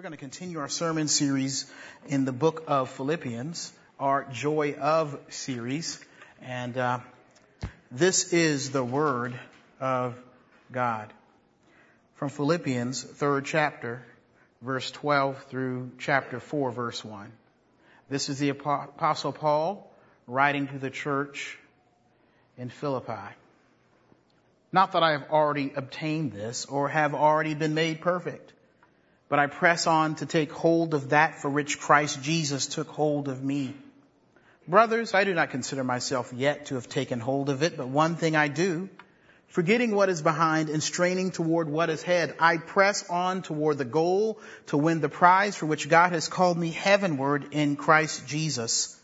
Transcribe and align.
We're 0.00 0.04
going 0.04 0.12
to 0.12 0.16
continue 0.16 0.60
our 0.60 0.68
sermon 0.70 1.08
series 1.08 1.70
in 2.06 2.24
the 2.24 2.32
book 2.32 2.64
of 2.68 2.88
Philippians, 2.88 3.70
our 3.98 4.24
Joy 4.32 4.72
of 4.72 5.20
series. 5.28 6.02
And 6.40 6.74
uh, 6.78 7.00
this 7.90 8.32
is 8.32 8.70
the 8.70 8.82
Word 8.82 9.38
of 9.78 10.18
God. 10.72 11.12
From 12.14 12.30
Philippians, 12.30 13.02
third 13.02 13.44
chapter, 13.44 14.02
verse 14.62 14.90
12 14.90 15.44
through 15.50 15.90
chapter 15.98 16.40
4, 16.40 16.72
verse 16.72 17.04
1. 17.04 17.30
This 18.08 18.30
is 18.30 18.38
the 18.38 18.48
Apostle 18.48 19.32
Paul 19.32 19.92
writing 20.26 20.68
to 20.68 20.78
the 20.78 20.88
church 20.88 21.58
in 22.56 22.70
Philippi. 22.70 23.34
Not 24.72 24.92
that 24.92 25.02
I 25.02 25.10
have 25.10 25.28
already 25.30 25.74
obtained 25.76 26.32
this 26.32 26.64
or 26.64 26.88
have 26.88 27.14
already 27.14 27.52
been 27.52 27.74
made 27.74 28.00
perfect 28.00 28.54
but 29.30 29.38
I 29.38 29.46
press 29.46 29.86
on 29.86 30.16
to 30.16 30.26
take 30.26 30.50
hold 30.50 30.92
of 30.92 31.10
that 31.10 31.40
for 31.40 31.48
which 31.48 31.78
Christ 31.78 32.20
Jesus 32.20 32.66
took 32.66 32.88
hold 32.88 33.28
of 33.28 33.42
me. 33.42 33.74
Brothers, 34.66 35.14
I 35.14 35.22
do 35.22 35.32
not 35.32 35.50
consider 35.50 35.84
myself 35.84 36.32
yet 36.34 36.66
to 36.66 36.74
have 36.74 36.88
taken 36.88 37.20
hold 37.20 37.48
of 37.48 37.62
it, 37.62 37.76
but 37.76 37.86
one 37.88 38.16
thing 38.16 38.34
I 38.34 38.48
do, 38.48 38.88
forgetting 39.46 39.94
what 39.94 40.08
is 40.08 40.20
behind 40.20 40.68
and 40.68 40.82
straining 40.82 41.30
toward 41.30 41.68
what 41.68 41.90
is 41.90 42.02
ahead, 42.02 42.34
I 42.40 42.56
press 42.56 43.08
on 43.08 43.42
toward 43.42 43.78
the 43.78 43.84
goal 43.84 44.40
to 44.66 44.76
win 44.76 45.00
the 45.00 45.08
prize 45.08 45.56
for 45.56 45.66
which 45.66 45.88
God 45.88 46.10
has 46.10 46.26
called 46.26 46.58
me 46.58 46.72
heavenward 46.72 47.52
in 47.52 47.76
Christ 47.76 48.26
Jesus. 48.26 48.96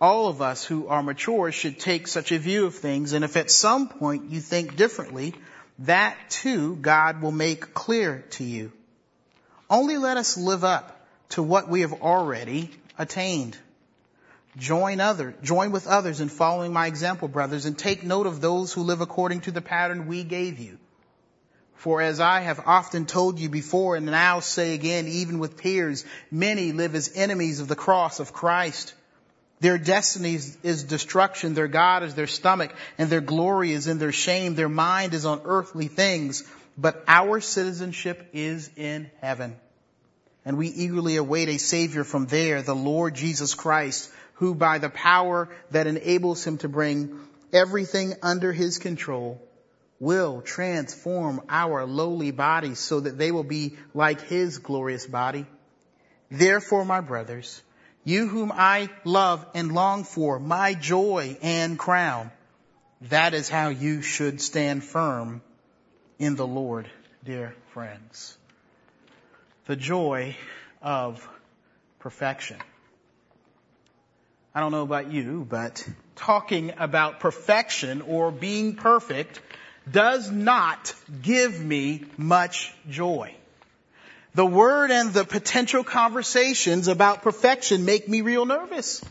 All 0.00 0.28
of 0.28 0.42
us 0.42 0.64
who 0.64 0.86
are 0.86 1.02
mature 1.02 1.50
should 1.50 1.80
take 1.80 2.06
such 2.06 2.30
a 2.30 2.38
view 2.38 2.66
of 2.66 2.76
things, 2.76 3.12
and 3.12 3.24
if 3.24 3.36
at 3.36 3.50
some 3.50 3.88
point 3.88 4.30
you 4.30 4.40
think 4.40 4.76
differently, 4.76 5.34
that 5.80 6.16
too 6.30 6.76
God 6.76 7.20
will 7.20 7.32
make 7.32 7.74
clear 7.74 8.24
to 8.30 8.44
you. 8.44 8.70
Only 9.68 9.98
let 9.98 10.16
us 10.16 10.36
live 10.36 10.64
up 10.64 11.06
to 11.30 11.42
what 11.42 11.68
we 11.68 11.80
have 11.80 11.92
already 11.94 12.70
attained. 12.98 13.56
Join 14.56 15.00
other, 15.00 15.34
join 15.42 15.72
with 15.72 15.88
others 15.88 16.20
in 16.20 16.28
following 16.28 16.72
my 16.72 16.86
example, 16.86 17.26
brothers, 17.26 17.64
and 17.64 17.76
take 17.76 18.04
note 18.04 18.26
of 18.26 18.40
those 18.40 18.72
who 18.72 18.82
live 18.82 19.00
according 19.00 19.40
to 19.42 19.50
the 19.50 19.60
pattern 19.60 20.06
we 20.06 20.22
gave 20.22 20.60
you. 20.60 20.78
For 21.74 22.00
as 22.00 22.20
I 22.20 22.40
have 22.40 22.62
often 22.66 23.04
told 23.04 23.38
you 23.38 23.48
before 23.48 23.96
and 23.96 24.06
now 24.06 24.40
say 24.40 24.74
again, 24.74 25.08
even 25.08 25.38
with 25.38 25.56
peers, 25.56 26.04
many 26.30 26.72
live 26.72 26.94
as 26.94 27.12
enemies 27.16 27.60
of 27.60 27.68
the 27.68 27.76
cross 27.76 28.20
of 28.20 28.32
Christ. 28.32 28.94
Their 29.60 29.78
destiny 29.78 30.38
is 30.62 30.84
destruction, 30.84 31.54
their 31.54 31.68
God 31.68 32.02
is 32.02 32.14
their 32.14 32.26
stomach, 32.26 32.72
and 32.96 33.10
their 33.10 33.20
glory 33.20 33.72
is 33.72 33.86
in 33.86 33.98
their 33.98 34.12
shame. 34.12 34.54
Their 34.54 34.68
mind 34.68 35.14
is 35.14 35.26
on 35.26 35.42
earthly 35.44 35.88
things 35.88 36.44
but 36.76 37.04
our 37.06 37.40
citizenship 37.40 38.30
is 38.32 38.70
in 38.76 39.10
heaven. 39.20 39.56
And 40.44 40.58
we 40.58 40.68
eagerly 40.68 41.16
await 41.16 41.48
a 41.48 41.58
savior 41.58 42.04
from 42.04 42.26
there, 42.26 42.62
the 42.62 42.74
Lord 42.74 43.14
Jesus 43.14 43.54
Christ, 43.54 44.10
who 44.34 44.54
by 44.54 44.78
the 44.78 44.90
power 44.90 45.48
that 45.70 45.86
enables 45.86 46.44
him 46.44 46.58
to 46.58 46.68
bring 46.68 47.18
everything 47.52 48.14
under 48.22 48.52
his 48.52 48.78
control 48.78 49.40
will 50.00 50.42
transform 50.42 51.40
our 51.48 51.86
lowly 51.86 52.30
bodies 52.30 52.78
so 52.78 53.00
that 53.00 53.16
they 53.16 53.30
will 53.30 53.44
be 53.44 53.76
like 53.94 54.20
his 54.22 54.58
glorious 54.58 55.06
body. 55.06 55.46
Therefore, 56.30 56.84
my 56.84 57.00
brothers, 57.00 57.62
you 58.02 58.26
whom 58.26 58.52
I 58.52 58.90
love 59.04 59.46
and 59.54 59.72
long 59.72 60.04
for, 60.04 60.38
my 60.38 60.74
joy 60.74 61.38
and 61.40 61.78
crown, 61.78 62.32
that 63.02 63.34
is 63.34 63.48
how 63.48 63.68
you 63.68 64.02
should 64.02 64.40
stand 64.40 64.82
firm 64.82 65.42
in 66.18 66.36
the 66.36 66.46
Lord, 66.46 66.88
dear 67.24 67.54
friends. 67.72 68.36
The 69.66 69.76
joy 69.76 70.36
of 70.82 71.26
perfection. 71.98 72.58
I 74.54 74.60
don't 74.60 74.72
know 74.72 74.82
about 74.82 75.10
you, 75.10 75.46
but 75.48 75.86
talking 76.16 76.72
about 76.78 77.20
perfection 77.20 78.02
or 78.02 78.30
being 78.30 78.76
perfect 78.76 79.40
does 79.90 80.30
not 80.30 80.94
give 81.22 81.60
me 81.60 82.04
much 82.16 82.72
joy. 82.88 83.34
The 84.34 84.46
word 84.46 84.90
and 84.90 85.12
the 85.12 85.24
potential 85.24 85.84
conversations 85.84 86.88
about 86.88 87.22
perfection 87.22 87.84
make 87.84 88.08
me 88.08 88.20
real 88.20 88.46
nervous. 88.46 89.04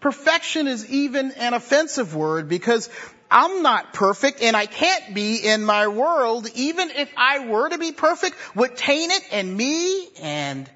Perfection 0.00 0.68
is 0.68 0.88
even 0.90 1.32
an 1.32 1.54
offensive 1.54 2.14
word 2.14 2.48
because 2.48 2.90
I'm 3.30 3.62
not 3.62 3.92
perfect 3.92 4.40
and 4.42 4.56
I 4.56 4.66
can't 4.66 5.14
be 5.14 5.36
in 5.36 5.64
my 5.64 5.88
world. 5.88 6.48
Even 6.54 6.90
if 6.90 7.12
I 7.16 7.46
were 7.46 7.68
to 7.68 7.78
be 7.78 7.92
perfect, 7.92 8.36
would 8.54 8.76
taint 8.76 9.12
it 9.12 9.22
and 9.32 9.56
me 9.56 10.08
and 10.20 10.70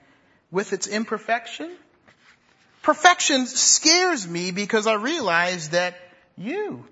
with 0.51 0.73
its 0.73 0.87
imperfection. 0.87 1.71
Perfection 2.83 3.47
scares 3.47 4.27
me 4.27 4.51
because 4.51 4.87
I 4.87 4.95
realize 4.95 5.71
that 5.71 5.95
you, 6.37 6.87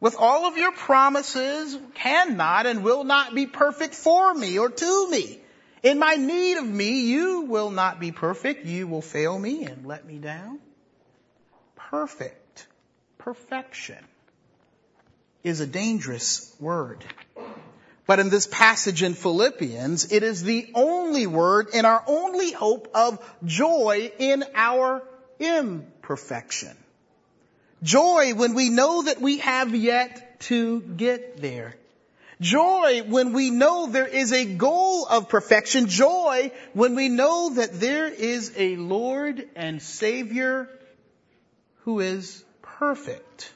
with 0.00 0.16
all 0.18 0.46
of 0.46 0.58
your 0.58 0.72
promises, 0.72 1.76
cannot 1.94 2.66
and 2.66 2.84
will 2.84 3.04
not 3.04 3.34
be 3.34 3.46
perfect 3.46 3.94
for 3.94 4.34
me 4.34 4.58
or 4.58 4.68
to 4.68 5.10
me. 5.10 5.40
In 5.82 5.98
my 5.98 6.14
need 6.14 6.58
of 6.58 6.66
me, 6.66 7.00
you 7.06 7.42
will 7.42 7.70
not 7.70 8.00
be 8.00 8.12
perfect. 8.12 8.66
You 8.66 8.86
will 8.86 9.02
fail 9.02 9.38
me 9.38 9.64
and 9.64 9.86
let 9.86 10.06
me 10.06 10.18
down. 10.18 10.58
Perfect. 11.90 12.66
Perfection 13.18 14.02
is 15.42 15.60
a 15.60 15.66
dangerous 15.66 16.54
word. 16.58 17.04
But 18.06 18.18
in 18.18 18.28
this 18.28 18.46
passage 18.46 19.02
in 19.02 19.14
Philippians, 19.14 20.12
it 20.12 20.22
is 20.22 20.42
the 20.42 20.70
only 20.74 21.26
word 21.26 21.68
and 21.74 21.86
our 21.86 22.02
only 22.06 22.52
hope 22.52 22.90
of 22.94 23.18
joy 23.44 24.12
in 24.18 24.44
our 24.54 25.02
imperfection. 25.38 26.76
Joy 27.82 28.34
when 28.34 28.54
we 28.54 28.70
know 28.70 29.02
that 29.02 29.20
we 29.20 29.38
have 29.38 29.74
yet 29.74 30.40
to 30.40 30.80
get 30.80 31.40
there. 31.40 31.76
Joy 32.40 33.02
when 33.06 33.32
we 33.32 33.50
know 33.50 33.86
there 33.86 34.06
is 34.06 34.32
a 34.32 34.44
goal 34.44 35.06
of 35.06 35.28
perfection. 35.28 35.86
Joy 35.88 36.50
when 36.72 36.94
we 36.94 37.08
know 37.08 37.54
that 37.54 37.78
there 37.80 38.08
is 38.08 38.52
a 38.56 38.76
Lord 38.76 39.48
and 39.54 39.80
Savior 39.80 40.68
who 41.84 42.00
is 42.00 42.44
perfect 42.62 43.52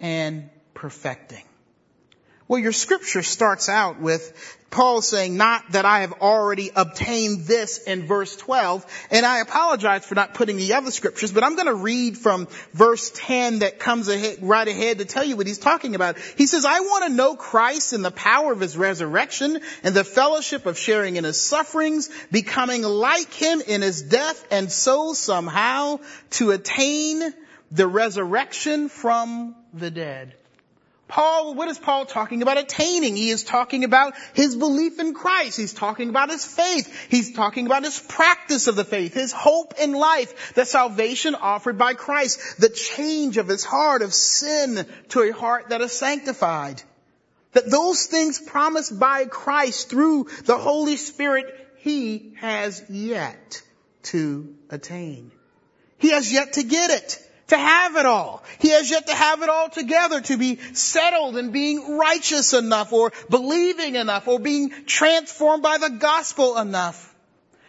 and 0.00 0.48
perfecting. 0.74 1.44
Well, 2.48 2.60
your 2.60 2.72
scripture 2.72 3.22
starts 3.22 3.68
out 3.68 4.00
with 4.00 4.56
Paul 4.70 5.02
saying, 5.02 5.36
not 5.36 5.72
that 5.72 5.84
I 5.84 6.00
have 6.00 6.14
already 6.22 6.70
obtained 6.74 7.46
this 7.46 7.76
in 7.76 8.06
verse 8.06 8.36
12. 8.36 8.86
And 9.10 9.26
I 9.26 9.40
apologize 9.40 10.06
for 10.06 10.14
not 10.14 10.32
putting 10.32 10.56
the 10.56 10.72
other 10.72 10.90
scriptures, 10.90 11.30
but 11.30 11.44
I'm 11.44 11.56
going 11.56 11.66
to 11.66 11.74
read 11.74 12.16
from 12.16 12.48
verse 12.72 13.10
10 13.14 13.58
that 13.58 13.78
comes 13.78 14.08
ahead, 14.08 14.38
right 14.40 14.66
ahead 14.66 14.98
to 14.98 15.04
tell 15.04 15.24
you 15.24 15.36
what 15.36 15.46
he's 15.46 15.58
talking 15.58 15.94
about. 15.94 16.18
He 16.38 16.46
says, 16.46 16.64
I 16.64 16.80
want 16.80 17.04
to 17.04 17.12
know 17.12 17.36
Christ 17.36 17.92
and 17.92 18.02
the 18.02 18.10
power 18.10 18.52
of 18.52 18.60
his 18.60 18.78
resurrection 18.78 19.60
and 19.82 19.94
the 19.94 20.04
fellowship 20.04 20.64
of 20.64 20.78
sharing 20.78 21.16
in 21.16 21.24
his 21.24 21.40
sufferings, 21.40 22.08
becoming 22.32 22.82
like 22.82 23.32
him 23.32 23.60
in 23.66 23.82
his 23.82 24.00
death 24.00 24.46
and 24.50 24.72
so 24.72 25.12
somehow 25.12 26.00
to 26.30 26.52
attain 26.52 27.34
the 27.70 27.86
resurrection 27.86 28.88
from 28.88 29.54
the 29.72 29.90
dead. 29.90 30.34
Paul, 31.08 31.54
what 31.54 31.68
is 31.68 31.78
Paul 31.78 32.04
talking 32.04 32.42
about 32.42 32.58
attaining? 32.58 33.16
He 33.16 33.30
is 33.30 33.42
talking 33.42 33.84
about 33.84 34.12
his 34.34 34.54
belief 34.54 35.00
in 35.00 35.14
Christ. 35.14 35.56
He's 35.56 35.72
talking 35.72 36.10
about 36.10 36.28
his 36.28 36.44
faith. 36.44 37.08
He's 37.10 37.32
talking 37.32 37.64
about 37.64 37.82
his 37.82 37.98
practice 37.98 38.66
of 38.66 38.76
the 38.76 38.84
faith, 38.84 39.14
his 39.14 39.32
hope 39.32 39.74
in 39.80 39.92
life, 39.92 40.52
the 40.54 40.66
salvation 40.66 41.34
offered 41.34 41.78
by 41.78 41.94
Christ, 41.94 42.60
the 42.60 42.68
change 42.68 43.38
of 43.38 43.48
his 43.48 43.64
heart 43.64 44.02
of 44.02 44.12
sin 44.12 44.86
to 45.08 45.22
a 45.22 45.30
heart 45.30 45.70
that 45.70 45.80
is 45.80 45.92
sanctified. 45.92 46.82
That 47.52 47.70
those 47.70 48.04
things 48.04 48.38
promised 48.38 48.98
by 48.98 49.24
Christ 49.24 49.88
through 49.88 50.28
the 50.44 50.58
Holy 50.58 50.98
Spirit, 50.98 51.46
he 51.78 52.34
has 52.36 52.84
yet 52.90 53.62
to 54.04 54.54
attain. 54.68 55.32
He 55.96 56.10
has 56.10 56.30
yet 56.30 56.52
to 56.54 56.62
get 56.62 56.90
it 56.90 57.27
to 57.48 57.58
have 57.58 57.96
it 57.96 58.06
all. 58.06 58.42
He 58.60 58.70
has 58.70 58.90
yet 58.90 59.06
to 59.06 59.14
have 59.14 59.42
it 59.42 59.48
all 59.48 59.68
together, 59.68 60.20
to 60.20 60.36
be 60.36 60.56
settled 60.74 61.36
in 61.36 61.50
being 61.50 61.98
righteous 61.98 62.52
enough 62.52 62.92
or 62.92 63.12
believing 63.28 63.94
enough 63.94 64.28
or 64.28 64.38
being 64.38 64.70
transformed 64.86 65.62
by 65.62 65.78
the 65.78 65.90
gospel 65.90 66.58
enough. 66.58 67.14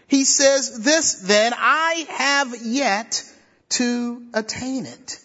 He 0.08 0.24
says 0.24 0.84
this 0.84 1.22
then, 1.22 1.54
I 1.56 2.06
have 2.10 2.56
yet 2.66 3.24
to 3.70 4.24
attain 4.34 4.86
it. 4.86 5.20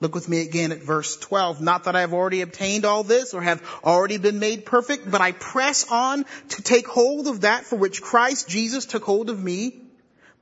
Look 0.00 0.14
with 0.14 0.28
me 0.28 0.42
again 0.42 0.70
at 0.70 0.82
verse 0.82 1.16
12. 1.16 1.60
Not 1.60 1.84
that 1.84 1.96
I 1.96 2.00
have 2.00 2.14
already 2.14 2.42
obtained 2.42 2.84
all 2.84 3.02
this 3.02 3.34
or 3.34 3.42
have 3.42 3.60
already 3.82 4.16
been 4.18 4.38
made 4.38 4.64
perfect, 4.64 5.10
but 5.10 5.20
I 5.20 5.32
press 5.32 5.90
on 5.90 6.24
to 6.50 6.62
take 6.62 6.86
hold 6.86 7.26
of 7.26 7.40
that 7.40 7.64
for 7.64 7.76
which 7.76 8.00
Christ 8.00 8.48
Jesus 8.48 8.86
took 8.86 9.02
hold 9.02 9.28
of 9.28 9.42
me. 9.42 9.87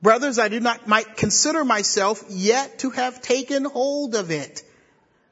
Brothers, 0.01 0.37
I 0.37 0.47
do 0.47 0.59
not 0.59 0.87
might 0.87 1.17
consider 1.17 1.65
myself 1.65 2.23
yet 2.29 2.79
to 2.79 2.91
have 2.91 3.21
taken 3.21 3.65
hold 3.65 4.15
of 4.15 4.31
it. 4.31 4.63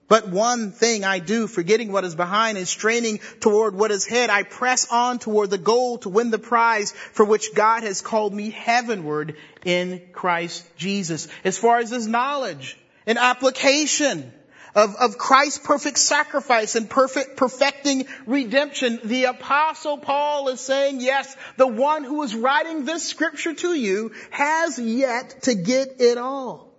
But 0.08 0.30
one 0.30 0.72
thing 0.72 1.04
I 1.04 1.18
do, 1.18 1.48
forgetting 1.48 1.92
what 1.92 2.04
is 2.04 2.14
behind 2.14 2.58
and 2.60 2.68
straining 2.68 3.20
toward 3.40 3.74
what 3.74 3.90
is 3.90 4.06
ahead, 4.06 4.30
I 4.30 4.44
press 4.44 4.88
on 4.92 5.18
toward 5.18 5.50
the 5.50 5.58
goal 5.58 5.98
to 6.00 6.10
win 6.10 6.30
the 6.30 6.38
prize 6.38 6.92
for 6.92 7.26
which 7.26 7.56
God 7.56 7.82
has 7.82 8.02
called 8.02 8.34
me 8.34 8.52
heavenward 8.52 9.36
in 9.64 10.02
Christ 10.14 10.64
Jesus. 10.78 11.28
As 11.44 11.58
far 11.58 11.80
as 11.80 11.90
his 11.90 12.06
knowledge 12.06 12.78
and 13.08 13.18
application 13.18 14.32
of, 14.76 14.96
of 14.96 15.18
Christ's 15.18 15.60
perfect 15.60 15.98
sacrifice 15.98 16.76
and 16.76 16.90
perfect, 16.90 17.38
perfecting 17.38 18.06
redemption, 18.26 19.00
the 19.04 19.26
apostle 19.26 19.98
Paul 19.98 20.50
is 20.50 20.60
saying, 20.60 21.00
yes, 21.00 21.36
the 21.56 21.68
one 21.68 22.04
who 22.04 22.22
is 22.24 22.36
writing 22.36 22.84
this 22.84 23.08
scripture 23.08 23.54
to 23.54 23.74
you 23.74 24.12
has 24.32 24.78
yet 24.78 25.44
to 25.44 25.56
get 25.56 26.02
it 26.02 26.18
all. 26.18 26.74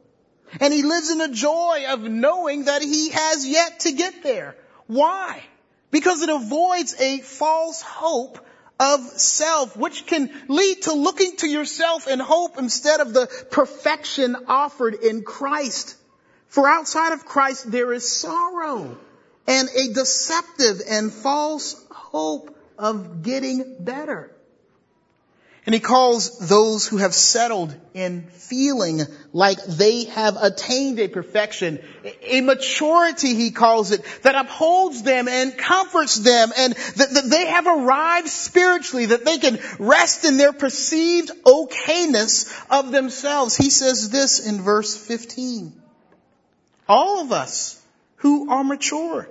And 0.60 0.72
he 0.72 0.82
lives 0.82 1.10
in 1.10 1.18
the 1.18 1.28
joy 1.28 1.86
of 1.88 2.02
knowing 2.02 2.64
that 2.64 2.82
he 2.82 3.10
has 3.10 3.46
yet 3.46 3.80
to 3.80 3.92
get 3.92 4.22
there. 4.22 4.56
Why? 4.86 5.42
Because 5.90 6.22
it 6.22 6.28
avoids 6.28 6.94
a 7.00 7.18
false 7.18 7.80
hope 7.80 8.38
of 8.78 9.00
self, 9.00 9.76
which 9.76 10.06
can 10.06 10.30
lead 10.48 10.82
to 10.82 10.92
looking 10.92 11.36
to 11.36 11.48
yourself 11.48 12.06
in 12.06 12.18
hope 12.20 12.58
instead 12.58 13.00
of 13.00 13.14
the 13.14 13.26
perfection 13.50 14.36
offered 14.48 14.94
in 14.94 15.22
Christ. 15.22 15.96
For 16.56 16.66
outside 16.66 17.12
of 17.12 17.26
Christ 17.26 17.70
there 17.70 17.92
is 17.92 18.10
sorrow 18.10 18.96
and 19.46 19.68
a 19.68 19.92
deceptive 19.92 20.80
and 20.88 21.12
false 21.12 21.76
hope 21.90 22.58
of 22.78 23.22
getting 23.22 23.76
better. 23.78 24.34
And 25.66 25.74
he 25.74 25.82
calls 25.82 26.38
those 26.38 26.88
who 26.88 26.96
have 26.96 27.12
settled 27.12 27.76
in 27.92 28.28
feeling 28.28 29.02
like 29.34 29.62
they 29.66 30.04
have 30.04 30.38
attained 30.40 30.98
a 30.98 31.08
perfection, 31.08 31.78
a 32.22 32.40
maturity 32.40 33.34
he 33.34 33.50
calls 33.50 33.90
it, 33.90 34.02
that 34.22 34.34
upholds 34.34 35.02
them 35.02 35.28
and 35.28 35.58
comforts 35.58 36.14
them 36.16 36.52
and 36.56 36.72
that, 36.72 37.10
that 37.10 37.28
they 37.28 37.48
have 37.48 37.66
arrived 37.66 38.28
spiritually, 38.28 39.04
that 39.04 39.26
they 39.26 39.36
can 39.36 39.58
rest 39.78 40.24
in 40.24 40.38
their 40.38 40.54
perceived 40.54 41.30
okayness 41.44 42.50
of 42.70 42.92
themselves. 42.92 43.58
He 43.58 43.68
says 43.68 44.08
this 44.08 44.46
in 44.46 44.62
verse 44.62 44.96
15. 44.96 45.82
All 46.88 47.20
of 47.20 47.32
us 47.32 47.80
who 48.16 48.50
are 48.50 48.64
mature 48.64 49.28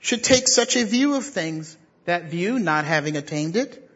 should 0.00 0.24
take 0.24 0.48
such 0.48 0.76
a 0.76 0.84
view 0.84 1.14
of 1.14 1.24
things, 1.24 1.76
that 2.04 2.24
view 2.24 2.58
not 2.58 2.84
having 2.84 3.16
attained 3.16 3.56
it, 3.56 3.88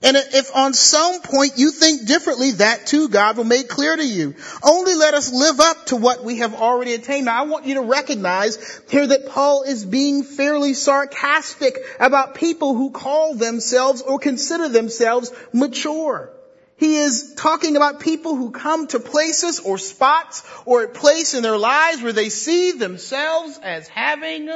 and 0.00 0.16
if 0.16 0.54
on 0.54 0.74
some 0.74 1.22
point 1.22 1.54
you 1.56 1.72
think 1.72 2.06
differently, 2.06 2.52
that 2.52 2.86
too 2.86 3.08
God 3.08 3.36
will 3.36 3.44
make 3.44 3.68
clear 3.68 3.96
to 3.96 4.04
you. 4.04 4.36
Only 4.62 4.94
let 4.94 5.14
us 5.14 5.32
live 5.32 5.58
up 5.58 5.86
to 5.86 5.96
what 5.96 6.24
we 6.24 6.38
have 6.38 6.54
already 6.54 6.94
attained. 6.94 7.24
Now 7.24 7.42
I 7.42 7.46
want 7.46 7.66
you 7.66 7.74
to 7.74 7.80
recognize 7.80 8.80
here 8.88 9.08
that 9.08 9.28
Paul 9.28 9.64
is 9.64 9.84
being 9.84 10.22
fairly 10.22 10.74
sarcastic 10.74 11.76
about 11.98 12.36
people 12.36 12.74
who 12.74 12.92
call 12.92 13.34
themselves 13.34 14.00
or 14.00 14.20
consider 14.20 14.68
themselves 14.68 15.32
mature. 15.52 16.30
He 16.78 16.96
is 16.96 17.34
talking 17.34 17.76
about 17.76 18.00
people 18.00 18.36
who 18.36 18.52
come 18.52 18.86
to 18.88 19.00
places 19.00 19.58
or 19.58 19.78
spots 19.78 20.44
or 20.64 20.84
a 20.84 20.88
place 20.88 21.34
in 21.34 21.42
their 21.42 21.58
lives 21.58 22.00
where 22.02 22.12
they 22.12 22.28
see 22.28 22.72
themselves 22.72 23.58
as 23.62 23.88
having 23.88 24.48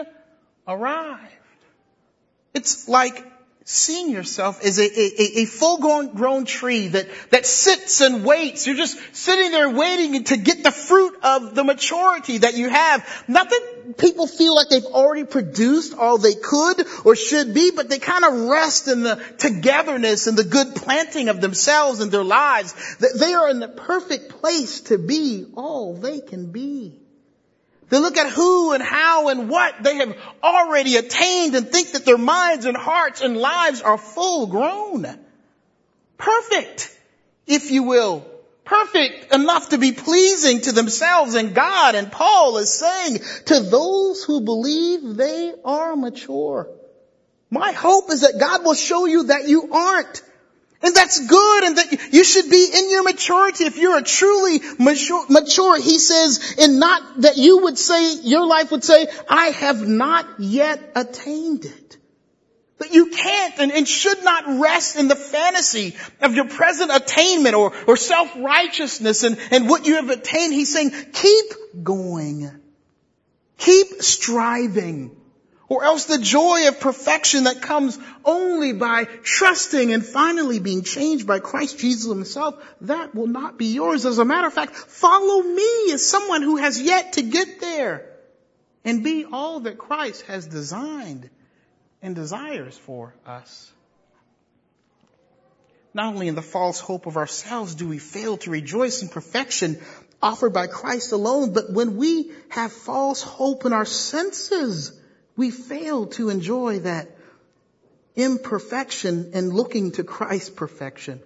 arrived. 0.69 1.33
It's 2.55 2.89
like 2.89 3.31
seeing 3.64 4.11
yourself 4.11 4.62
as 4.64 4.79
a, 4.79 4.82
a, 4.82 5.43
a 5.43 5.44
full 5.44 5.79
grown, 5.79 6.44
tree 6.44 6.88
that, 6.88 7.06
that 7.31 7.47
sits 7.47 8.00
and 8.00 8.25
waits. 8.25 8.67
You're 8.67 8.76
just 8.76 8.99
sitting 9.14 9.50
there 9.50 9.70
waiting 9.70 10.25
to 10.25 10.37
get 10.37 10.64
the 10.64 10.73
fruit 10.73 11.19
of 11.23 11.55
the 11.55 11.64
maturity 11.64 12.38
that 12.38 12.55
you 12.55 12.69
have. 12.69 13.25
Not 13.29 13.50
that 13.50 13.97
people 13.99 14.26
feel 14.26 14.55
like 14.55 14.69
they've 14.69 14.85
already 14.85 15.25
produced 15.25 15.94
all 15.94 16.19
they 16.19 16.35
could 16.35 16.87
or 17.05 17.14
should 17.14 17.55
be, 17.55 17.70
but 17.70 17.88
they 17.88 17.99
kind 17.99 18.25
of 18.25 18.49
rest 18.49 18.88
in 18.88 19.03
the 19.03 19.23
togetherness 19.38 20.26
and 20.26 20.37
the 20.37 20.44
good 20.44 20.75
planting 20.75 21.29
of 21.29 21.41
themselves 21.41 22.00
and 22.00 22.11
their 22.11 22.25
lives. 22.25 22.75
They 22.99 23.35
are 23.35 23.49
in 23.49 23.61
the 23.61 23.69
perfect 23.69 24.41
place 24.41 24.81
to 24.82 24.99
be 24.99 25.47
all 25.55 25.94
they 25.94 26.20
can 26.20 26.50
be. 26.50 27.01
They 27.88 27.99
look 27.99 28.17
at 28.17 28.31
who 28.31 28.73
and 28.73 28.82
how 28.82 29.29
and 29.29 29.49
what 29.49 29.82
they 29.82 29.96
have 29.96 30.17
already 30.43 30.96
attained 30.96 31.55
and 31.55 31.69
think 31.69 31.93
that 31.93 32.05
their 32.05 32.19
minds 32.19 32.64
and 32.64 32.76
hearts 32.76 33.20
and 33.20 33.37
lives 33.37 33.82
are 33.82 33.99
full 33.99 34.46
grown. 34.46 35.06
Perfect, 36.17 36.96
if 37.46 37.70
you 37.70 37.82
will. 37.82 38.26
Perfect 38.64 39.34
enough 39.34 39.70
to 39.70 39.79
be 39.79 39.93
pleasing 39.93 40.61
to 40.62 40.73
themselves 40.73 41.34
and 41.34 41.55
God. 41.55 41.94
And 41.94 42.11
Paul 42.11 42.58
is 42.58 42.73
saying 42.73 43.19
to 43.46 43.61
those 43.61 44.23
who 44.25 44.40
believe 44.40 45.17
they 45.17 45.52
are 45.64 45.96
mature. 45.96 46.69
My 47.50 47.73
hope 47.73 48.11
is 48.11 48.23
that 48.23 48.38
God 48.40 48.64
will 48.64 48.75
show 48.75 49.05
you 49.05 49.25
that 49.25 49.49
you 49.49 49.73
aren't. 49.73 50.23
And 50.82 50.94
that's 50.96 51.25
good 51.26 51.64
and 51.64 51.79
that 51.79 52.12
you 52.12 52.25
should 52.25 52.50
be 52.50 52.69
in 52.75 52.90
your 52.90 53.05
maturity. 53.05 53.64
If 53.64 53.79
you're 53.79 53.99
a 53.99 54.02
truly 54.02 54.61
mature, 54.81 55.25
mature, 55.29 55.81
he 55.81 55.99
says, 55.99 56.56
and 56.58 56.81
not 56.81 57.20
that 57.20 57.37
you 57.37 57.62
would 57.62 57.79
say, 57.79 58.14
your 58.23 58.44
life 58.46 58.73
would 58.73 58.82
say, 58.82 59.06
I 59.29 59.46
have 59.46 59.87
not 59.87 60.26
yet 60.40 60.81
attained 60.96 61.64
it. 61.64 61.96
That 62.79 62.93
you 62.93 63.11
can't 63.11 63.61
and, 63.61 63.70
and 63.70 63.87
should 63.87 64.25
not 64.25 64.61
rest 64.61 64.96
in 64.96 65.06
the 65.06 65.14
fantasy 65.14 65.94
of 66.20 66.34
your 66.34 66.49
present 66.49 66.90
attainment 66.93 67.55
or, 67.55 67.73
or 67.87 67.96
self-righteousness 67.96 69.23
and, 69.23 69.38
and 69.52 69.69
what 69.69 69.87
you 69.87 69.94
have 69.96 70.11
attained. 70.11 70.52
He's 70.52 70.73
saying, 70.73 70.90
keep 71.12 71.85
going. 71.85 72.50
Keep 73.58 74.02
striving 74.02 75.17
or 75.73 75.85
else 75.85 76.05
the 76.05 76.19
joy 76.19 76.69
of 76.69 76.81
perfection 76.81 77.45
that 77.45 77.63
comes 77.63 77.99
only 78.27 78.75
by 78.75 79.05
trusting 79.05 79.91
and 79.91 80.05
finally 80.05 80.59
being 80.59 80.83
changed 80.83 81.27
by 81.27 81.39
Christ 81.39 81.79
Jesus 81.79 82.13
himself, 82.13 82.63
that 82.83 83.15
will 83.15 83.27
not 83.27 83.57
be 83.57 83.69
yours. 83.73 84.05
As 84.05 84.19
a 84.19 84.25
matter 84.27 84.49
of 84.49 84.53
fact, 84.53 84.75
follow 84.77 85.43
me 85.43 85.93
as 85.95 86.07
someone 86.07 86.43
who 86.43 86.57
has 86.59 86.79
yet 86.79 87.15
to 87.15 87.23
get 87.23 87.63
there 87.63 88.07
and 88.85 89.03
be 89.03 89.25
all 89.25 89.61
that 89.61 89.79
Christ 89.79 90.27
has 90.27 90.47
designed 90.47 91.31
and 92.03 92.15
desires 92.15 92.77
for 92.77 93.15
us. 93.25 93.73
Not 95.95 96.13
only 96.13 96.29
in 96.29 96.35
the 96.35 96.43
false 96.43 96.81
hope 96.81 97.07
of 97.07 97.17
ourselves 97.17 97.77
do 97.77 97.89
we 97.89 97.99
fail 97.99 98.37
to 98.37 98.51
rejoice 98.51 99.01
in 99.01 99.09
perfection 99.09 99.81
offered 100.21 100.53
by 100.53 100.67
Christ 100.67 101.13
alone, 101.13 101.55
but 101.55 101.73
when 101.73 101.97
we 101.97 102.31
have 102.51 102.75
false 102.75 103.23
hope 103.23 103.65
in 103.65 103.73
our 103.73 103.87
senses, 103.87 104.99
we 105.37 105.50
fail 105.50 106.06
to 106.06 106.29
enjoy 106.29 106.81
that 106.81 107.11
imperfection 108.14 109.31
and 109.34 109.52
looking 109.52 109.93
to 109.93 110.05
Christ's 110.05 110.50
perfection. 110.50 111.20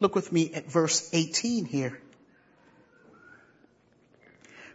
Look 0.00 0.14
with 0.14 0.32
me 0.32 0.52
at 0.54 0.70
verse 0.70 1.10
18 1.12 1.64
here. 1.64 1.98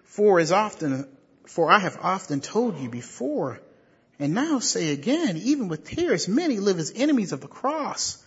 For 0.04 0.40
as 0.40 0.52
often, 0.52 1.08
for 1.46 1.70
I 1.72 1.80
have 1.80 1.98
often 2.02 2.42
told 2.42 2.80
you 2.80 2.90
before, 2.90 3.60
and 4.20 4.34
now 4.34 4.60
say 4.60 4.92
again, 4.92 5.38
even 5.38 5.68
with 5.68 5.86
tears, 5.86 6.28
many 6.28 6.60
live 6.60 6.80
as 6.80 6.92
enemies 6.96 7.34
of 7.34 7.42
the 7.42 7.48
cross. 7.48 8.24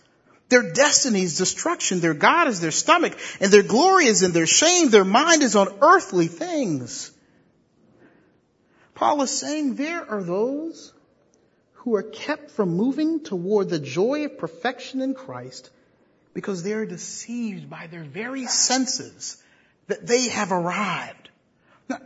Their 0.49 0.73
destiny 0.73 1.23
is 1.23 1.37
destruction. 1.37 2.01
Their 2.01 2.13
God 2.13 2.47
is 2.47 2.59
their 2.59 2.71
stomach, 2.71 3.17
and 3.39 3.51
their 3.51 3.63
glory 3.63 4.05
is 4.05 4.21
in 4.21 4.31
their 4.31 4.47
shame. 4.47 4.89
Their 4.89 5.05
mind 5.05 5.43
is 5.43 5.55
on 5.55 5.79
earthly 5.81 6.27
things. 6.27 7.11
Paul 9.01 9.23
is 9.23 9.31
saying 9.31 9.73
there 9.73 10.07
are 10.11 10.21
those 10.21 10.93
who 11.73 11.95
are 11.95 12.03
kept 12.03 12.51
from 12.51 12.77
moving 12.77 13.23
toward 13.23 13.67
the 13.67 13.79
joy 13.79 14.25
of 14.25 14.37
perfection 14.37 15.01
in 15.01 15.15
Christ 15.15 15.71
because 16.35 16.61
they 16.61 16.73
are 16.73 16.85
deceived 16.85 17.67
by 17.67 17.87
their 17.87 18.03
very 18.03 18.45
senses 18.45 19.41
that 19.87 20.05
they 20.05 20.27
have 20.27 20.51
arrived. 20.51 21.20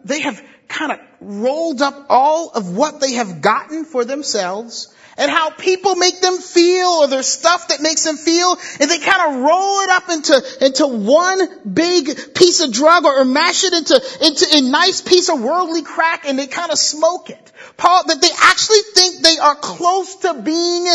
They 0.03 0.21
have 0.21 0.41
kind 0.67 0.91
of 0.91 0.99
rolled 1.21 1.81
up 1.81 2.07
all 2.09 2.49
of 2.49 2.75
what 2.75 2.99
they 2.99 3.13
have 3.13 3.41
gotten 3.41 3.85
for 3.85 4.05
themselves 4.05 4.93
and 5.17 5.31
how 5.31 5.49
people 5.49 5.95
make 5.95 6.19
them 6.19 6.37
feel 6.37 6.87
or 6.87 7.07
their 7.07 7.23
stuff 7.23 7.69
that 7.69 7.81
makes 7.81 8.03
them 8.03 8.17
feel 8.17 8.57
and 8.79 8.89
they 8.89 8.99
kind 8.99 9.35
of 9.35 9.41
roll 9.41 9.79
it 9.81 9.89
up 9.89 10.09
into, 10.09 10.65
into 10.65 10.87
one 10.87 11.73
big 11.73 12.33
piece 12.33 12.61
of 12.61 12.71
drug 12.71 13.05
or, 13.05 13.21
or 13.21 13.25
mash 13.25 13.63
it 13.63 13.73
into, 13.73 14.01
into 14.25 14.57
a 14.57 14.61
nice 14.61 15.01
piece 15.01 15.29
of 15.29 15.41
worldly 15.41 15.83
crack 15.83 16.25
and 16.27 16.37
they 16.37 16.47
kind 16.47 16.71
of 16.71 16.77
smoke 16.77 17.29
it. 17.29 17.51
Paul, 17.77 18.03
that 18.07 18.21
they 18.21 18.29
actually 18.41 18.81
think 18.93 19.23
they 19.23 19.37
are 19.37 19.55
close 19.55 20.15
to 20.17 20.33
being 20.41 20.87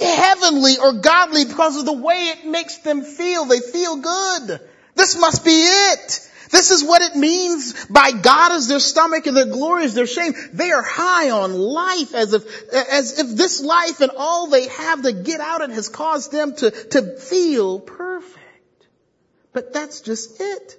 heavenly 0.00 0.78
or 0.78 0.94
godly 0.94 1.44
because 1.44 1.76
of 1.76 1.84
the 1.84 1.92
way 1.92 2.14
it 2.14 2.46
makes 2.46 2.78
them 2.78 3.02
feel. 3.02 3.44
They 3.44 3.60
feel 3.60 3.96
good. 3.96 4.60
This 4.94 5.18
must 5.18 5.44
be 5.44 5.50
it. 5.50 6.29
This 6.50 6.70
is 6.70 6.84
what 6.84 7.02
it 7.02 7.16
means 7.16 7.86
by 7.86 8.10
God 8.12 8.52
as 8.52 8.66
their 8.66 8.80
stomach 8.80 9.26
and 9.26 9.36
their 9.36 9.46
glory 9.46 9.84
is 9.84 9.94
their 9.94 10.06
shame. 10.06 10.34
They 10.52 10.72
are 10.72 10.82
high 10.82 11.30
on 11.30 11.54
life 11.54 12.14
as 12.14 12.32
if, 12.32 12.44
as 12.72 13.18
if 13.18 13.36
this 13.36 13.62
life 13.62 14.00
and 14.00 14.10
all 14.16 14.48
they 14.48 14.66
have 14.66 15.02
to 15.02 15.12
get 15.12 15.40
out 15.40 15.62
of 15.62 15.70
it 15.70 15.74
has 15.74 15.88
caused 15.88 16.32
them 16.32 16.54
to, 16.56 16.70
to 16.70 17.16
feel 17.18 17.78
perfect. 17.78 18.38
But 19.52 19.72
that's 19.72 20.00
just 20.00 20.40
it. 20.40 20.76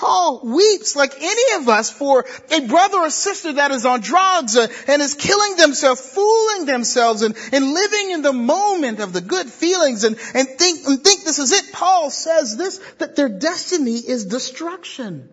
Paul 0.00 0.40
weeps 0.42 0.96
like 0.96 1.12
any 1.20 1.60
of 1.60 1.68
us 1.68 1.90
for 1.90 2.24
a 2.50 2.66
brother 2.66 2.96
or 2.96 3.10
sister 3.10 3.52
that 3.52 3.70
is 3.70 3.84
on 3.84 4.00
drugs 4.00 4.56
and 4.56 5.02
is 5.02 5.12
killing 5.12 5.56
themselves, 5.56 6.00
fooling 6.00 6.64
themselves 6.64 7.20
and, 7.20 7.36
and 7.52 7.74
living 7.74 8.10
in 8.12 8.22
the 8.22 8.32
moment 8.32 9.00
of 9.00 9.12
the 9.12 9.20
good 9.20 9.50
feelings 9.50 10.04
and, 10.04 10.16
and 10.32 10.48
think, 10.48 10.86
and 10.86 11.04
think 11.04 11.24
this 11.24 11.38
is 11.38 11.52
it. 11.52 11.70
Paul 11.70 12.08
says 12.08 12.56
this, 12.56 12.78
that 12.96 13.14
their 13.14 13.28
destiny 13.28 13.96
is 13.96 14.24
destruction. 14.24 15.28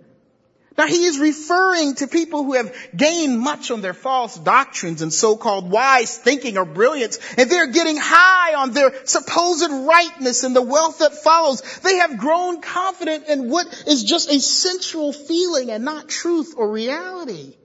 Now 0.77 0.85
he 0.85 1.05
is 1.05 1.17
referring 1.17 1.95
to 1.95 2.07
people 2.07 2.43
who 2.43 2.53
have 2.53 2.75
gained 2.95 3.39
much 3.39 3.71
on 3.71 3.81
their 3.81 3.95
false 3.95 4.37
doctrines 4.37 5.01
and 5.01 5.11
so-called 5.11 5.71
wise 5.71 6.15
thinking 6.15 6.57
or 6.57 6.65
brilliance, 6.65 7.19
and 7.35 7.49
they're 7.49 7.71
getting 7.71 7.97
high 7.97 8.53
on 8.53 8.73
their 8.73 8.93
supposed 9.05 9.71
rightness 9.71 10.43
and 10.43 10.55
the 10.55 10.61
wealth 10.61 10.99
that 10.99 11.15
follows. 11.15 11.61
They 11.79 11.95
have 11.97 12.19
grown 12.19 12.61
confident 12.61 13.27
in 13.27 13.49
what 13.49 13.65
is 13.87 14.03
just 14.03 14.29
a 14.29 14.39
sensual 14.39 15.13
feeling 15.13 15.71
and 15.71 15.83
not 15.83 16.09
truth 16.09 16.53
or 16.55 16.71
reality. 16.71 17.55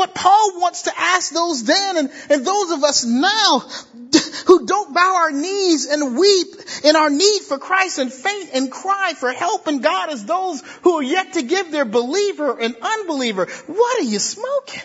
What 0.00 0.14
Paul 0.14 0.58
wants 0.58 0.84
to 0.84 0.92
ask 0.96 1.30
those 1.30 1.62
then 1.64 1.98
and, 1.98 2.10
and 2.30 2.46
those 2.46 2.70
of 2.70 2.82
us 2.84 3.04
now 3.04 3.58
who 4.46 4.64
don't 4.64 4.94
bow 4.94 5.14
our 5.16 5.30
knees 5.30 5.84
and 5.84 6.16
weep 6.16 6.54
in 6.84 6.96
our 6.96 7.10
need 7.10 7.40
for 7.40 7.58
Christ 7.58 7.98
and 7.98 8.10
faint 8.10 8.48
and 8.54 8.72
cry 8.72 9.12
for 9.14 9.30
help 9.30 9.68
in 9.68 9.82
God 9.82 10.08
as 10.08 10.24
those 10.24 10.62
who 10.84 10.94
are 10.94 11.02
yet 11.02 11.34
to 11.34 11.42
give 11.42 11.70
their 11.70 11.84
believer 11.84 12.58
and 12.58 12.74
unbeliever. 12.80 13.44
What 13.66 14.00
are 14.00 14.04
you 14.04 14.18
smoking? 14.20 14.80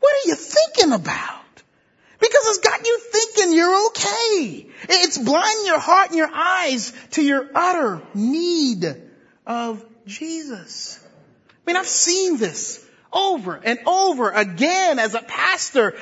What 0.00 0.14
are 0.14 0.28
you 0.28 0.34
thinking 0.34 0.92
about? 0.92 1.62
Because 2.20 2.46
it's 2.48 2.58
got 2.58 2.86
you 2.86 3.00
thinking 3.10 3.54
you're 3.54 3.86
okay. 3.86 4.66
It's 4.90 5.16
blinding 5.16 5.64
your 5.64 5.80
heart 5.80 6.08
and 6.10 6.18
your 6.18 6.30
eyes 6.30 6.92
to 7.12 7.22
your 7.22 7.48
utter 7.54 8.02
need 8.12 8.84
of 9.46 9.82
Jesus. 10.04 11.02
I 11.66 11.70
mean, 11.70 11.78
I've 11.78 11.86
seen 11.86 12.36
this 12.36 12.85
over 13.16 13.58
and 13.64 13.78
over 13.86 14.30
again 14.30 14.98
as 14.98 15.14
a 15.14 15.22
pastor. 15.22 15.94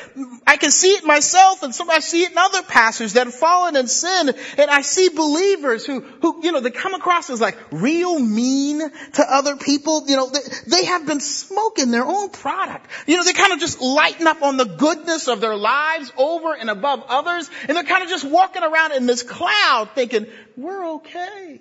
I 0.47 0.57
can 0.57 0.73
see 0.73 0.89
it 0.89 1.05
myself 1.05 1.63
and 1.63 1.73
some, 1.73 1.89
I 1.89 2.01
see 2.01 2.25
it 2.25 2.33
in 2.33 2.39
other 2.39 2.63
pastors 2.63 3.13
that 3.13 3.27
have 3.27 3.35
fallen 3.35 3.77
in 3.77 3.87
sin 3.87 4.35
and 4.59 4.71
I 4.71 4.83
see 4.83 5.11
believers 5.11 5.87
who, 5.87 6.01
who, 6.01 6.41
you 6.43 6.51
know, 6.51 6.59
they 6.59 6.73
come 6.73 6.95
across 6.95 7.31
as 7.31 7.41
like 7.41 7.57
real 7.71 8.19
mean 8.19 8.81
to 8.81 9.23
other 9.33 9.57
people. 9.57 10.05
You 10.09 10.17
know, 10.17 10.29
they, 10.29 10.41
they 10.67 10.85
have 10.87 11.07
been 11.07 11.21
smoking 11.21 11.93
their 11.93 12.05
own 12.05 12.31
product. 12.31 12.91
You 13.07 13.17
know, 13.17 13.25
they 13.25 13.33
kind 13.33 13.53
of 13.53 13.61
just 13.61 13.81
lighten 13.81 14.27
up 14.27 14.43
on 14.43 14.57
the 14.57 14.65
goodness 14.65 15.29
of 15.29 15.41
their 15.41 15.57
lives 15.57 16.13
over 16.19 16.53
and 16.55 16.69
above 16.69 17.05
others 17.09 17.49
and 17.69 17.77
they're 17.77 17.85
kind 17.85 18.03
of 18.03 18.09
just 18.09 18.25
walking 18.25 18.65
around 18.65 18.93
in 18.93 19.07
this 19.07 19.23
cloud 19.23 19.91
thinking, 19.95 20.27
we're 20.57 20.95
okay. 20.97 21.61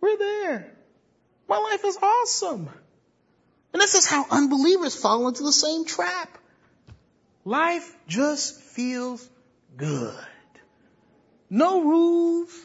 We're 0.00 0.18
there. 0.18 0.72
My 1.48 1.58
life 1.58 1.84
is 1.84 1.96
awesome. 2.02 2.68
And 3.74 3.82
this 3.82 3.94
is 3.94 4.06
how 4.06 4.24
unbelievers 4.30 4.94
fall 4.94 5.26
into 5.26 5.42
the 5.42 5.52
same 5.52 5.84
trap. 5.84 6.38
Life 7.44 7.94
just 8.06 8.62
feels 8.62 9.28
good. 9.76 10.14
No 11.50 11.82
rules. 11.82 12.56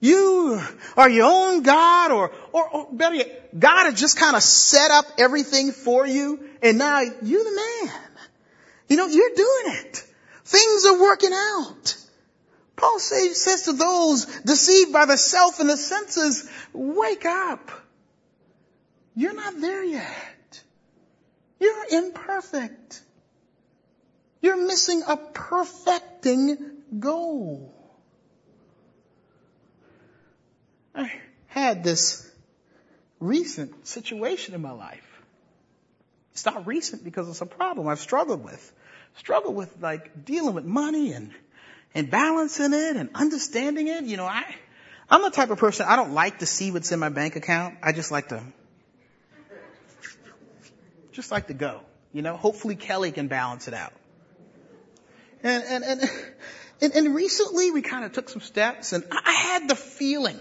You 0.00 0.60
are 0.96 1.08
your 1.08 1.26
own 1.26 1.62
God 1.62 2.10
or, 2.10 2.32
or, 2.52 2.68
or 2.68 2.88
better 2.92 3.14
yet, 3.14 3.58
God 3.58 3.84
has 3.84 4.00
just 4.00 4.18
kind 4.18 4.34
of 4.34 4.42
set 4.42 4.90
up 4.90 5.04
everything 5.16 5.70
for 5.70 6.04
you 6.04 6.40
and 6.60 6.76
now 6.76 7.00
you're 7.00 7.44
the 7.44 7.86
man. 7.86 7.94
You 8.88 8.96
know, 8.96 9.06
you're 9.06 9.34
doing 9.36 9.76
it. 9.76 10.04
Things 10.44 10.86
are 10.86 11.00
working 11.00 11.30
out. 11.32 11.96
Paul 12.74 12.98
says, 12.98 13.40
says 13.40 13.62
to 13.62 13.74
those 13.74 14.26
deceived 14.40 14.92
by 14.92 15.04
the 15.04 15.16
self 15.16 15.60
and 15.60 15.70
the 15.70 15.76
senses, 15.76 16.50
wake 16.72 17.24
up. 17.24 17.70
You're 19.14 19.34
not 19.34 19.60
there 19.60 19.84
yet. 19.84 20.62
You're 21.60 21.84
imperfect. 21.90 23.02
You're 24.40 24.66
missing 24.66 25.02
a 25.06 25.16
perfecting 25.16 26.56
goal. 26.98 27.74
I 30.94 31.12
had 31.46 31.84
this 31.84 32.28
recent 33.20 33.86
situation 33.86 34.54
in 34.54 34.62
my 34.62 34.72
life. 34.72 35.06
It's 36.32 36.44
not 36.44 36.66
recent 36.66 37.04
because 37.04 37.28
it's 37.28 37.40
a 37.40 37.46
problem 37.46 37.88
I've 37.88 38.00
struggled 38.00 38.42
with. 38.42 38.72
Struggled 39.16 39.54
with 39.54 39.74
like 39.80 40.24
dealing 40.24 40.54
with 40.54 40.64
money 40.64 41.12
and, 41.12 41.30
and 41.94 42.10
balancing 42.10 42.72
it 42.72 42.96
and 42.96 43.10
understanding 43.14 43.86
it. 43.88 44.04
You 44.04 44.16
know, 44.16 44.24
I, 44.24 44.44
I'm 45.08 45.22
the 45.22 45.30
type 45.30 45.50
of 45.50 45.58
person, 45.58 45.86
I 45.88 45.96
don't 45.96 46.14
like 46.14 46.38
to 46.38 46.46
see 46.46 46.70
what's 46.70 46.90
in 46.90 46.98
my 46.98 47.10
bank 47.10 47.36
account. 47.36 47.76
I 47.82 47.92
just 47.92 48.10
like 48.10 48.28
to 48.28 48.42
just 51.12 51.30
like 51.30 51.48
to 51.48 51.54
go. 51.54 51.80
You 52.12 52.22
know, 52.22 52.36
hopefully 52.36 52.76
Kelly 52.76 53.12
can 53.12 53.28
balance 53.28 53.68
it 53.68 53.74
out. 53.74 53.92
And, 55.42 55.64
and, 55.64 55.84
and, 55.84 56.00
and, 56.82 56.92
and 56.94 57.14
recently 57.14 57.70
we 57.70 57.82
kind 57.82 58.04
of 58.04 58.12
took 58.12 58.28
some 58.28 58.42
steps 58.42 58.92
and 58.92 59.04
I 59.10 59.32
had 59.32 59.68
the 59.68 59.76
feeling 59.76 60.38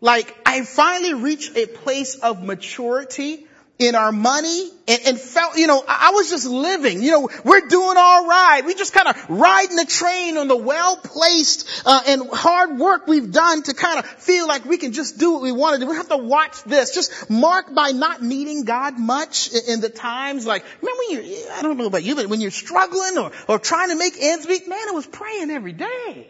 like 0.00 0.34
I 0.46 0.62
finally 0.62 1.14
reached 1.14 1.56
a 1.56 1.66
place 1.66 2.14
of 2.16 2.42
maturity 2.42 3.46
in 3.78 3.94
our 3.94 4.10
money 4.10 4.70
and, 4.88 5.00
and, 5.06 5.20
felt, 5.20 5.56
you 5.56 5.68
know, 5.68 5.84
I 5.86 6.10
was 6.12 6.30
just 6.30 6.46
living, 6.46 7.00
you 7.00 7.12
know, 7.12 7.30
we're 7.44 7.68
doing 7.68 7.96
all 7.96 8.26
right. 8.26 8.64
We 8.64 8.74
just 8.74 8.92
kind 8.92 9.06
of 9.06 9.30
riding 9.30 9.76
the 9.76 9.84
train 9.84 10.36
on 10.36 10.48
the 10.48 10.56
well-placed 10.56 11.82
uh, 11.86 12.02
and 12.08 12.28
hard 12.28 12.78
work 12.78 13.06
we've 13.06 13.30
done 13.30 13.62
to 13.64 13.74
kind 13.74 14.00
of 14.00 14.06
feel 14.06 14.48
like 14.48 14.64
we 14.64 14.78
can 14.78 14.92
just 14.92 15.18
do 15.18 15.32
what 15.32 15.42
we 15.42 15.52
want 15.52 15.74
to 15.74 15.80
do. 15.80 15.88
We 15.88 15.96
have 15.96 16.08
to 16.08 16.16
watch 16.16 16.64
this, 16.64 16.92
just 16.92 17.30
marked 17.30 17.72
by 17.72 17.90
not 17.90 18.20
needing 18.20 18.64
God 18.64 18.98
much 18.98 19.52
in, 19.52 19.74
in 19.74 19.80
the 19.80 19.90
times 19.90 20.44
like, 20.44 20.64
remember 20.82 21.02
when 21.08 21.24
you, 21.24 21.46
I 21.52 21.62
don't 21.62 21.78
know 21.78 21.86
about 21.86 22.02
you, 22.02 22.16
but 22.16 22.26
when 22.26 22.40
you're 22.40 22.50
struggling 22.50 23.16
or, 23.16 23.30
or 23.46 23.58
trying 23.60 23.90
to 23.90 23.96
make 23.96 24.14
ends 24.20 24.48
meet, 24.48 24.66
man, 24.68 24.88
I 24.88 24.92
was 24.92 25.06
praying 25.06 25.50
every 25.50 25.72
day. 25.72 26.26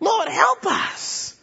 Lord, 0.00 0.28
help 0.28 0.66
us. 0.66 1.33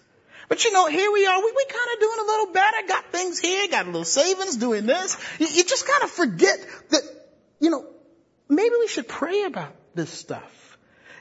But 0.51 0.65
you 0.65 0.73
know, 0.73 0.87
here 0.87 1.09
we 1.09 1.25
are. 1.25 1.39
We, 1.39 1.53
we 1.55 1.63
kind 1.63 1.89
of 1.93 1.99
doing 2.01 2.19
a 2.19 2.23
little 2.23 2.47
better. 2.47 2.77
Got 2.85 3.05
things 3.05 3.39
here. 3.39 3.69
Got 3.69 3.85
a 3.85 3.87
little 3.87 4.03
savings 4.03 4.57
doing 4.57 4.85
this. 4.85 5.15
You, 5.39 5.47
you 5.47 5.63
just 5.63 5.87
kind 5.87 6.03
of 6.03 6.11
forget 6.11 6.59
that, 6.89 7.03
you 7.61 7.69
know, 7.69 7.85
maybe 8.49 8.75
we 8.77 8.89
should 8.89 9.07
pray 9.07 9.43
about 9.43 9.73
this 9.95 10.09
stuff. 10.09 10.51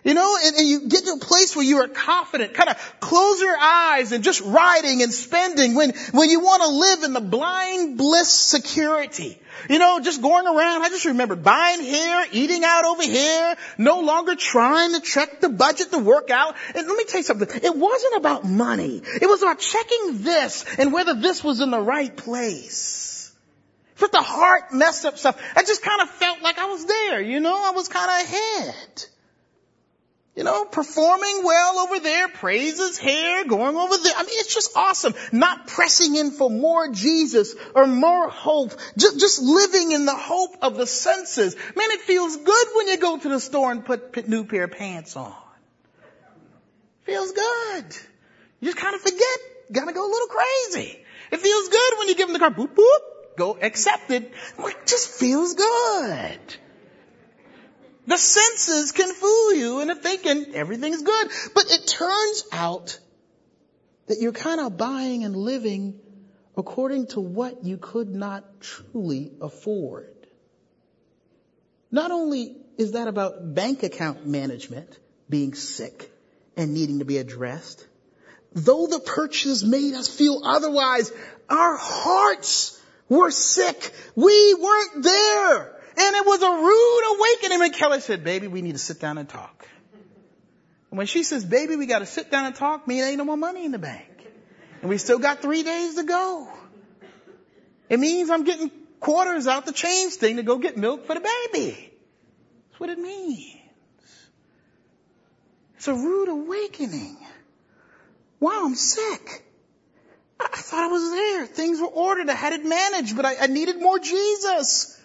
You 0.02 0.14
know, 0.14 0.38
and, 0.42 0.56
and, 0.56 0.66
you 0.66 0.88
get 0.88 1.04
to 1.04 1.12
a 1.12 1.18
place 1.18 1.54
where 1.54 1.64
you 1.64 1.78
are 1.78 1.88
confident, 1.88 2.54
kind 2.54 2.70
of 2.70 3.00
close 3.00 3.40
your 3.40 3.56
eyes 3.56 4.12
and 4.12 4.24
just 4.24 4.40
riding 4.40 5.02
and 5.02 5.12
spending 5.12 5.74
when, 5.74 5.92
when 6.12 6.30
you 6.30 6.40
want 6.40 6.62
to 6.62 6.68
live 6.68 7.02
in 7.02 7.12
the 7.12 7.20
blind 7.20 7.98
bliss 7.98 8.30
security. 8.30 9.38
You 9.68 9.78
know, 9.78 10.00
just 10.00 10.22
going 10.22 10.46
around, 10.46 10.82
I 10.82 10.88
just 10.88 11.04
remember 11.04 11.36
buying 11.36 11.82
here, 11.82 12.24
eating 12.32 12.64
out 12.64 12.86
over 12.86 13.02
here, 13.02 13.56
no 13.76 14.00
longer 14.00 14.36
trying 14.36 14.94
to 14.94 15.00
check 15.00 15.40
the 15.40 15.50
budget 15.50 15.90
to 15.90 15.98
work 15.98 16.30
out. 16.30 16.56
And 16.74 16.86
let 16.86 16.96
me 16.96 17.04
tell 17.04 17.20
you 17.20 17.24
something, 17.24 17.48
it 17.62 17.76
wasn't 17.76 18.16
about 18.16 18.46
money. 18.46 19.02
It 19.04 19.28
was 19.28 19.42
about 19.42 19.58
checking 19.58 20.22
this 20.22 20.64
and 20.78 20.94
whether 20.94 21.12
this 21.12 21.44
was 21.44 21.60
in 21.60 21.70
the 21.70 21.80
right 21.80 22.16
place. 22.16 23.32
But 23.98 24.12
the 24.12 24.22
heart 24.22 24.72
messed 24.72 25.04
up 25.04 25.18
stuff. 25.18 25.38
I 25.54 25.62
just 25.62 25.82
kind 25.82 26.00
of 26.00 26.08
felt 26.08 26.40
like 26.40 26.58
I 26.58 26.66
was 26.66 26.86
there, 26.86 27.20
you 27.20 27.40
know, 27.40 27.54
I 27.54 27.72
was 27.72 27.88
kind 27.88 28.10
of 28.10 28.32
ahead. 28.32 29.04
You 30.36 30.44
know, 30.44 30.64
performing 30.64 31.42
well 31.42 31.78
over 31.80 31.98
there, 31.98 32.28
praises 32.28 32.96
here, 32.96 33.44
going 33.44 33.76
over 33.76 33.96
there. 33.98 34.12
I 34.16 34.22
mean, 34.22 34.38
it's 34.38 34.54
just 34.54 34.76
awesome. 34.76 35.14
Not 35.32 35.66
pressing 35.66 36.14
in 36.14 36.30
for 36.30 36.48
more 36.48 36.88
Jesus 36.88 37.54
or 37.74 37.86
more 37.86 38.28
hope. 38.28 38.72
Just, 38.96 39.18
just 39.18 39.42
living 39.42 39.90
in 39.90 40.06
the 40.06 40.14
hope 40.14 40.56
of 40.62 40.76
the 40.76 40.86
senses. 40.86 41.56
Man, 41.56 41.90
it 41.90 42.02
feels 42.02 42.36
good 42.36 42.66
when 42.76 42.86
you 42.88 42.96
go 42.98 43.18
to 43.18 43.28
the 43.28 43.40
store 43.40 43.72
and 43.72 43.84
put, 43.84 44.28
new 44.28 44.44
pair 44.44 44.64
of 44.64 44.70
pants 44.70 45.16
on. 45.16 45.34
Feels 47.02 47.32
good. 47.32 47.84
You 48.60 48.68
just 48.68 48.76
kind 48.76 48.94
of 48.94 49.00
forget. 49.00 49.38
Gotta 49.72 49.92
go 49.92 50.08
a 50.08 50.10
little 50.10 50.28
crazy. 50.28 51.00
It 51.32 51.40
feels 51.40 51.68
good 51.68 51.98
when 51.98 52.08
you 52.08 52.14
give 52.14 52.28
them 52.28 52.34
the 52.34 52.38
car, 52.38 52.50
boop, 52.50 52.74
boop, 52.74 53.36
go 53.36 53.58
accepted. 53.60 54.30
It 54.58 54.86
just 54.86 55.10
feels 55.10 55.54
good. 55.54 56.40
The 58.10 58.18
senses 58.18 58.90
can 58.90 59.14
fool 59.14 59.54
you 59.54 59.80
into 59.82 59.94
thinking 59.94 60.52
everything's 60.56 61.02
good. 61.02 61.30
But 61.54 61.66
it 61.70 61.86
turns 61.86 62.44
out 62.50 62.98
that 64.08 64.18
you're 64.20 64.32
kind 64.32 64.60
of 64.60 64.76
buying 64.76 65.22
and 65.22 65.36
living 65.36 66.00
according 66.56 67.06
to 67.08 67.20
what 67.20 67.64
you 67.64 67.76
could 67.76 68.08
not 68.08 68.60
truly 68.60 69.30
afford. 69.40 70.12
Not 71.92 72.10
only 72.10 72.56
is 72.76 72.92
that 72.92 73.06
about 73.06 73.54
bank 73.54 73.84
account 73.84 74.26
management 74.26 74.98
being 75.28 75.54
sick 75.54 76.10
and 76.56 76.74
needing 76.74 76.98
to 76.98 77.04
be 77.04 77.18
addressed, 77.18 77.86
though 78.52 78.88
the 78.88 78.98
purchase 78.98 79.62
made 79.62 79.94
us 79.94 80.08
feel 80.08 80.42
otherwise, 80.44 81.12
our 81.48 81.76
hearts 81.76 82.76
were 83.08 83.30
sick. 83.30 83.94
We 84.16 84.54
weren't 84.54 85.04
there. 85.04 85.79
And 86.02 86.16
it 86.16 86.24
was 86.24 86.42
a 86.42 86.50
rude 86.50 87.16
awakening 87.18 87.58
when 87.58 87.72
Kelly 87.72 88.00
said, 88.00 88.24
baby, 88.24 88.46
we 88.46 88.62
need 88.62 88.72
to 88.72 88.78
sit 88.78 89.00
down 89.00 89.18
and 89.18 89.28
talk. 89.28 89.68
And 90.90 90.96
when 90.96 91.06
she 91.06 91.24
says, 91.24 91.44
baby, 91.44 91.76
we 91.76 91.84
gotta 91.84 92.06
sit 92.06 92.30
down 92.30 92.46
and 92.46 92.54
talk, 92.54 92.88
mean 92.88 93.04
ain't 93.04 93.18
no 93.18 93.24
more 93.24 93.36
money 93.36 93.66
in 93.66 93.72
the 93.72 93.78
bank. 93.78 94.08
And 94.80 94.88
we 94.88 94.96
still 94.96 95.18
got 95.18 95.42
three 95.42 95.62
days 95.62 95.96
to 95.96 96.04
go. 96.04 96.48
It 97.90 98.00
means 98.00 98.30
I'm 98.30 98.44
getting 98.44 98.70
quarters 98.98 99.46
out 99.46 99.66
the 99.66 99.72
change 99.72 100.14
thing 100.14 100.36
to 100.36 100.42
go 100.42 100.56
get 100.56 100.78
milk 100.78 101.06
for 101.06 101.14
the 101.14 101.20
baby. 101.20 101.92
That's 102.70 102.80
what 102.80 102.88
it 102.88 102.98
means. 102.98 103.60
It's 105.76 105.88
a 105.88 105.94
rude 105.94 106.28
awakening. 106.30 107.18
Wow, 108.38 108.62
I'm 108.64 108.74
sick. 108.74 109.44
I 110.40 110.56
thought 110.56 110.84
I 110.84 110.86
was 110.86 111.10
there. 111.10 111.46
Things 111.46 111.78
were 111.78 111.88
ordered. 111.88 112.30
I 112.30 112.34
had 112.34 112.54
it 112.54 112.64
managed, 112.64 113.16
but 113.16 113.26
I, 113.26 113.36
I 113.42 113.46
needed 113.48 113.82
more 113.82 113.98
Jesus. 113.98 114.98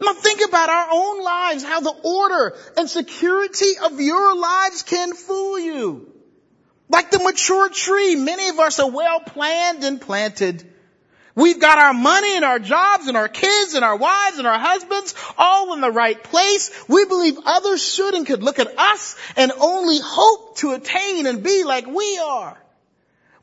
Now 0.00 0.12
think 0.12 0.40
about 0.46 0.68
our 0.68 0.88
own 0.90 1.22
lives, 1.22 1.64
how 1.64 1.80
the 1.80 1.94
order 2.02 2.56
and 2.76 2.90
security 2.90 3.78
of 3.82 4.00
your 4.00 4.36
lives 4.36 4.82
can 4.82 5.14
fool 5.14 5.58
you. 5.58 6.12
Like 6.88 7.10
the 7.10 7.18
mature 7.18 7.68
tree, 7.70 8.16
many 8.16 8.48
of 8.48 8.58
us 8.58 8.80
are 8.80 8.90
well 8.90 9.20
planned 9.20 9.84
and 9.84 10.00
planted. 10.00 10.70
We've 11.34 11.60
got 11.60 11.78
our 11.78 11.94
money 11.94 12.36
and 12.36 12.44
our 12.44 12.60
jobs 12.60 13.08
and 13.08 13.16
our 13.16 13.28
kids 13.28 13.74
and 13.74 13.84
our 13.84 13.96
wives 13.96 14.38
and 14.38 14.46
our 14.46 14.58
husbands 14.58 15.14
all 15.36 15.74
in 15.74 15.80
the 15.80 15.90
right 15.90 16.22
place. 16.22 16.70
We 16.88 17.06
believe 17.06 17.38
others 17.44 17.82
should 17.82 18.14
and 18.14 18.26
could 18.26 18.42
look 18.42 18.60
at 18.60 18.78
us 18.78 19.16
and 19.36 19.50
only 19.58 19.98
hope 20.00 20.58
to 20.58 20.72
attain 20.72 21.26
and 21.26 21.42
be 21.42 21.64
like 21.64 21.86
we 21.86 22.18
are. 22.18 22.56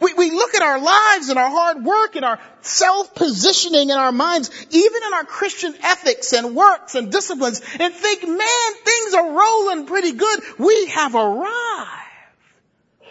We, 0.02 0.14
we 0.16 0.32
look 0.32 0.56
at 0.56 0.64
our 0.64 0.80
lives 0.82 1.30
and 1.30 1.38
our 1.38 1.50
hard 1.50 1.86
work 1.86 2.16
and 2.16 2.26
our 2.26 2.40
self-positioning 2.62 3.90
in 3.90 3.96
our 3.96 4.12
minds, 4.12 4.50
even 4.72 5.04
in 5.06 5.14
our 5.14 5.24
Christian 5.24 5.76
ethics 5.84 6.34
and 6.34 6.56
works 6.56 6.96
and 6.96 7.12
disciplines, 7.12 7.62
and 7.80 7.94
think, 7.94 8.28
man, 8.28 8.74
things 8.84 9.14
are 9.14 9.32
rolling 9.32 9.86
pretty 9.86 10.14
good. 10.14 10.40
We 10.58 10.88
have 10.88 11.14
arrived. 11.14 11.90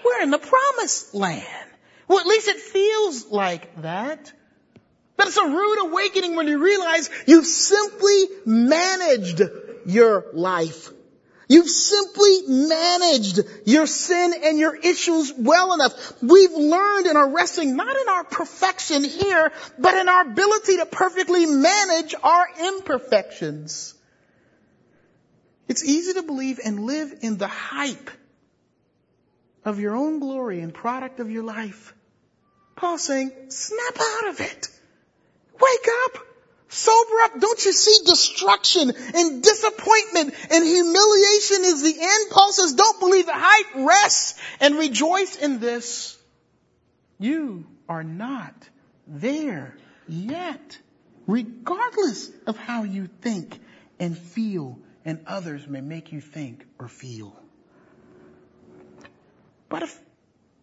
We're 0.04 0.22
in 0.22 0.30
the 0.30 0.38
promised 0.38 1.14
land. 1.14 1.46
Well, 2.08 2.18
at 2.18 2.26
least 2.26 2.48
it 2.48 2.58
feels 2.58 3.26
like 3.30 3.82
that. 3.82 4.32
But 5.16 5.28
it's 5.28 5.36
a 5.36 5.46
rude 5.46 5.90
awakening 5.90 6.34
when 6.34 6.48
you 6.48 6.58
realize 6.58 7.08
you've 7.26 7.46
simply 7.46 8.24
managed 8.46 9.42
your 9.86 10.26
life. 10.32 10.90
You've 11.50 11.68
simply 11.68 12.42
managed 12.46 13.40
your 13.64 13.88
sin 13.88 14.34
and 14.40 14.56
your 14.56 14.76
issues 14.76 15.32
well 15.36 15.74
enough. 15.74 16.22
We've 16.22 16.52
learned 16.52 17.06
and 17.06 17.18
are 17.18 17.28
resting 17.28 17.74
not 17.74 17.96
in 17.96 18.08
our 18.08 18.22
perfection 18.22 19.02
here, 19.02 19.50
but 19.76 19.96
in 19.96 20.08
our 20.08 20.30
ability 20.30 20.76
to 20.76 20.86
perfectly 20.86 21.46
manage 21.46 22.14
our 22.22 22.46
imperfections. 22.68 23.94
It's 25.66 25.84
easy 25.84 26.12
to 26.12 26.22
believe 26.22 26.60
and 26.64 26.86
live 26.86 27.14
in 27.20 27.36
the 27.36 27.48
hype 27.48 28.10
of 29.64 29.80
your 29.80 29.96
own 29.96 30.20
glory 30.20 30.60
and 30.60 30.72
product 30.72 31.18
of 31.18 31.32
your 31.32 31.42
life. 31.42 31.94
Paul's 32.76 33.02
saying, 33.02 33.32
snap 33.48 33.96
out 34.00 34.28
of 34.28 34.40
it. 34.40 34.68
Wake 35.60 35.88
up. 36.04 36.29
Sober 36.72 37.14
up. 37.24 37.40
Don't 37.40 37.64
you 37.64 37.72
see 37.72 38.04
destruction 38.06 38.92
and 39.14 39.42
disappointment 39.42 40.34
and 40.50 40.64
humiliation 40.64 41.64
is 41.64 41.82
the 41.82 41.96
end? 42.00 42.30
Paul 42.30 42.52
says, 42.52 42.74
don't 42.74 43.00
believe 43.00 43.26
the 43.26 43.32
hype. 43.34 43.86
Rest 43.86 44.38
and 44.60 44.78
rejoice 44.78 45.34
in 45.36 45.58
this. 45.58 46.16
You 47.18 47.66
are 47.88 48.04
not 48.04 48.54
there 49.08 49.76
yet, 50.06 50.78
regardless 51.26 52.30
of 52.46 52.56
how 52.56 52.84
you 52.84 53.08
think 53.20 53.58
and 53.98 54.16
feel 54.16 54.78
and 55.04 55.18
others 55.26 55.66
may 55.66 55.80
make 55.80 56.12
you 56.12 56.20
think 56.20 56.64
or 56.78 56.86
feel. 56.86 57.36
But 59.68 59.82
if 59.82 60.00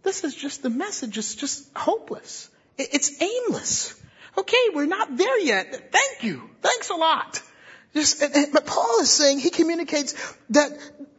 this 0.03 0.23
is 0.23 0.33
just 0.33 0.63
the 0.63 0.69
message, 0.69 1.17
it's 1.17 1.35
just 1.35 1.69
hopeless. 1.75 2.49
It's 2.77 3.21
aimless. 3.21 4.01
Okay, 4.37 4.69
we're 4.73 4.85
not 4.85 5.17
there 5.17 5.39
yet. 5.39 5.91
Thank 5.91 6.23
you. 6.23 6.49
Thanks 6.61 6.89
a 6.89 6.95
lot. 6.95 7.41
Just, 7.93 8.21
but 8.53 8.67
Paul 8.67 8.99
is 9.01 9.09
saying, 9.09 9.39
he 9.39 9.49
communicates 9.49 10.13
that, 10.51 10.69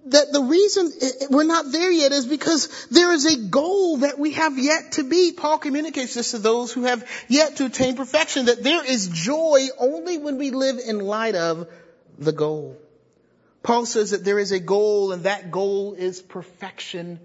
that 0.06 0.32
the 0.32 0.42
reason 0.42 0.92
we're 1.28 1.42
not 1.42 1.72
there 1.72 1.90
yet 1.90 2.12
is 2.12 2.26
because 2.26 2.86
there 2.88 3.10
is 3.12 3.26
a 3.26 3.48
goal 3.48 3.98
that 3.98 4.18
we 4.18 4.32
have 4.32 4.56
yet 4.56 4.92
to 4.92 5.04
be. 5.04 5.32
Paul 5.32 5.58
communicates 5.58 6.14
this 6.14 6.30
to 6.30 6.38
those 6.38 6.72
who 6.72 6.84
have 6.84 7.04
yet 7.26 7.56
to 7.56 7.66
attain 7.66 7.96
perfection, 7.96 8.46
that 8.46 8.62
there 8.62 8.84
is 8.84 9.08
joy 9.08 9.66
only 9.78 10.18
when 10.18 10.38
we 10.38 10.50
live 10.50 10.78
in 10.78 11.00
light 11.00 11.34
of 11.34 11.66
the 12.18 12.32
goal. 12.32 12.76
Paul 13.64 13.86
says 13.86 14.12
that 14.12 14.24
there 14.24 14.38
is 14.38 14.52
a 14.52 14.60
goal 14.60 15.10
and 15.10 15.24
that 15.24 15.50
goal 15.50 15.94
is 15.94 16.22
perfection 16.22 17.18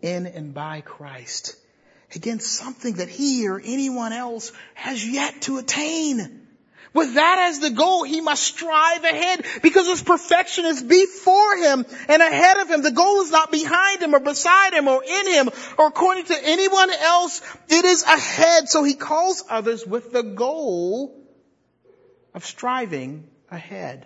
in 0.00 0.26
and 0.26 0.54
by 0.54 0.80
Christ 0.80 1.59
against 2.14 2.52
something 2.52 2.94
that 2.94 3.08
he 3.08 3.48
or 3.48 3.60
anyone 3.62 4.12
else 4.12 4.52
has 4.74 5.06
yet 5.06 5.42
to 5.42 5.58
attain. 5.58 6.40
With 6.92 7.14
that 7.14 7.50
as 7.50 7.60
the 7.60 7.70
goal, 7.70 8.02
he 8.02 8.20
must 8.20 8.42
strive 8.42 9.04
ahead 9.04 9.44
because 9.62 9.86
his 9.86 10.02
perfection 10.02 10.64
is 10.64 10.82
before 10.82 11.56
him 11.56 11.86
and 12.08 12.22
ahead 12.22 12.56
of 12.56 12.68
him. 12.68 12.82
The 12.82 12.90
goal 12.90 13.20
is 13.20 13.30
not 13.30 13.52
behind 13.52 14.02
him 14.02 14.12
or 14.12 14.18
beside 14.18 14.74
him 14.74 14.88
or 14.88 15.02
in 15.04 15.26
him 15.28 15.50
or 15.78 15.86
according 15.86 16.24
to 16.24 16.36
anyone 16.42 16.90
else. 16.90 17.42
It 17.68 17.84
is 17.84 18.02
ahead. 18.02 18.68
So 18.68 18.82
he 18.82 18.94
calls 18.94 19.44
others 19.48 19.86
with 19.86 20.12
the 20.12 20.24
goal 20.24 21.16
of 22.34 22.44
striving 22.44 23.28
ahead. 23.52 24.04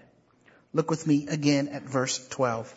Look 0.75 0.91
with 0.91 1.07
me 1.07 1.27
again 1.29 1.69
at 1.69 1.85
verse 1.85 2.29
12. 2.29 2.75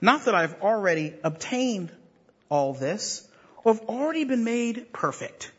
Not 0.00 0.24
that 0.24 0.34
I've 0.34 0.62
already 0.62 1.14
obtained 1.22 1.90
all 2.48 2.72
this 2.72 3.27
have 3.68 3.80
already 3.88 4.24
been 4.24 4.44
made 4.44 4.92
perfect. 4.92 5.50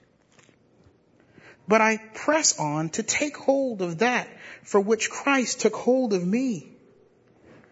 But 1.67 1.81
I 1.81 1.97
press 1.97 2.59
on 2.59 2.89
to 2.91 3.03
take 3.03 3.37
hold 3.37 3.81
of 3.81 3.99
that 3.99 4.27
for 4.63 4.79
which 4.79 5.09
Christ 5.09 5.61
took 5.61 5.75
hold 5.75 6.13
of 6.13 6.25
me. 6.25 6.67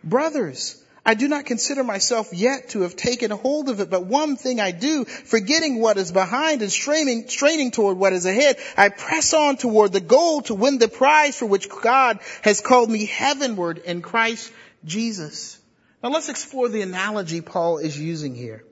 Brothers, 0.04 0.82
I 1.08 1.14
do 1.14 1.30
not 1.30 1.46
consider 1.46 1.86
myself 1.86 2.34
yet 2.34 2.70
to 2.70 2.82
have 2.82 2.98
taken 2.98 3.32
hold 3.32 3.70
of 3.70 3.80
it, 3.80 3.90
but 3.90 4.06
one 4.06 4.36
thing 4.36 4.60
I 4.60 4.72
do, 4.72 5.06
forgetting 5.06 5.80
what 5.80 5.98
is 5.98 6.12
behind 6.12 6.62
and 6.62 6.72
straining, 6.72 7.30
straining 7.30 7.72
toward 7.72 7.98
what 7.98 8.12
is 8.12 8.26
ahead, 8.26 8.58
I 8.76 8.90
press 8.90 9.34
on 9.34 9.56
toward 9.56 9.94
the 9.94 10.02
goal 10.02 10.42
to 10.42 10.54
win 10.54 10.80
the 10.80 10.90
prize 10.90 11.38
for 11.38 11.46
which 11.46 11.70
God 11.70 12.20
has 12.42 12.60
called 12.60 12.90
me 12.90 13.06
heavenward 13.06 13.78
in 13.78 14.02
Christ 14.02 14.52
Jesus. 14.84 15.58
Now 16.04 16.10
let's 16.10 16.28
explore 16.28 16.68
the 16.68 16.82
analogy 16.82 17.40
Paul 17.40 17.78
is 17.78 17.98
using 17.98 18.36
here. 18.36 18.66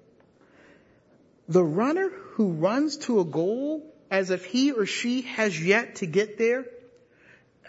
The 1.48 1.64
runner 1.64 2.10
who 2.34 2.52
runs 2.54 2.98
to 2.98 3.20
a 3.20 3.26
goal 3.26 3.94
as 4.10 4.30
if 4.30 4.46
he 4.46 4.72
or 4.72 4.86
she 4.86 5.22
has 5.22 5.60
yet 5.62 5.98
to 5.98 6.06
get 6.06 6.38
there, 6.38 6.66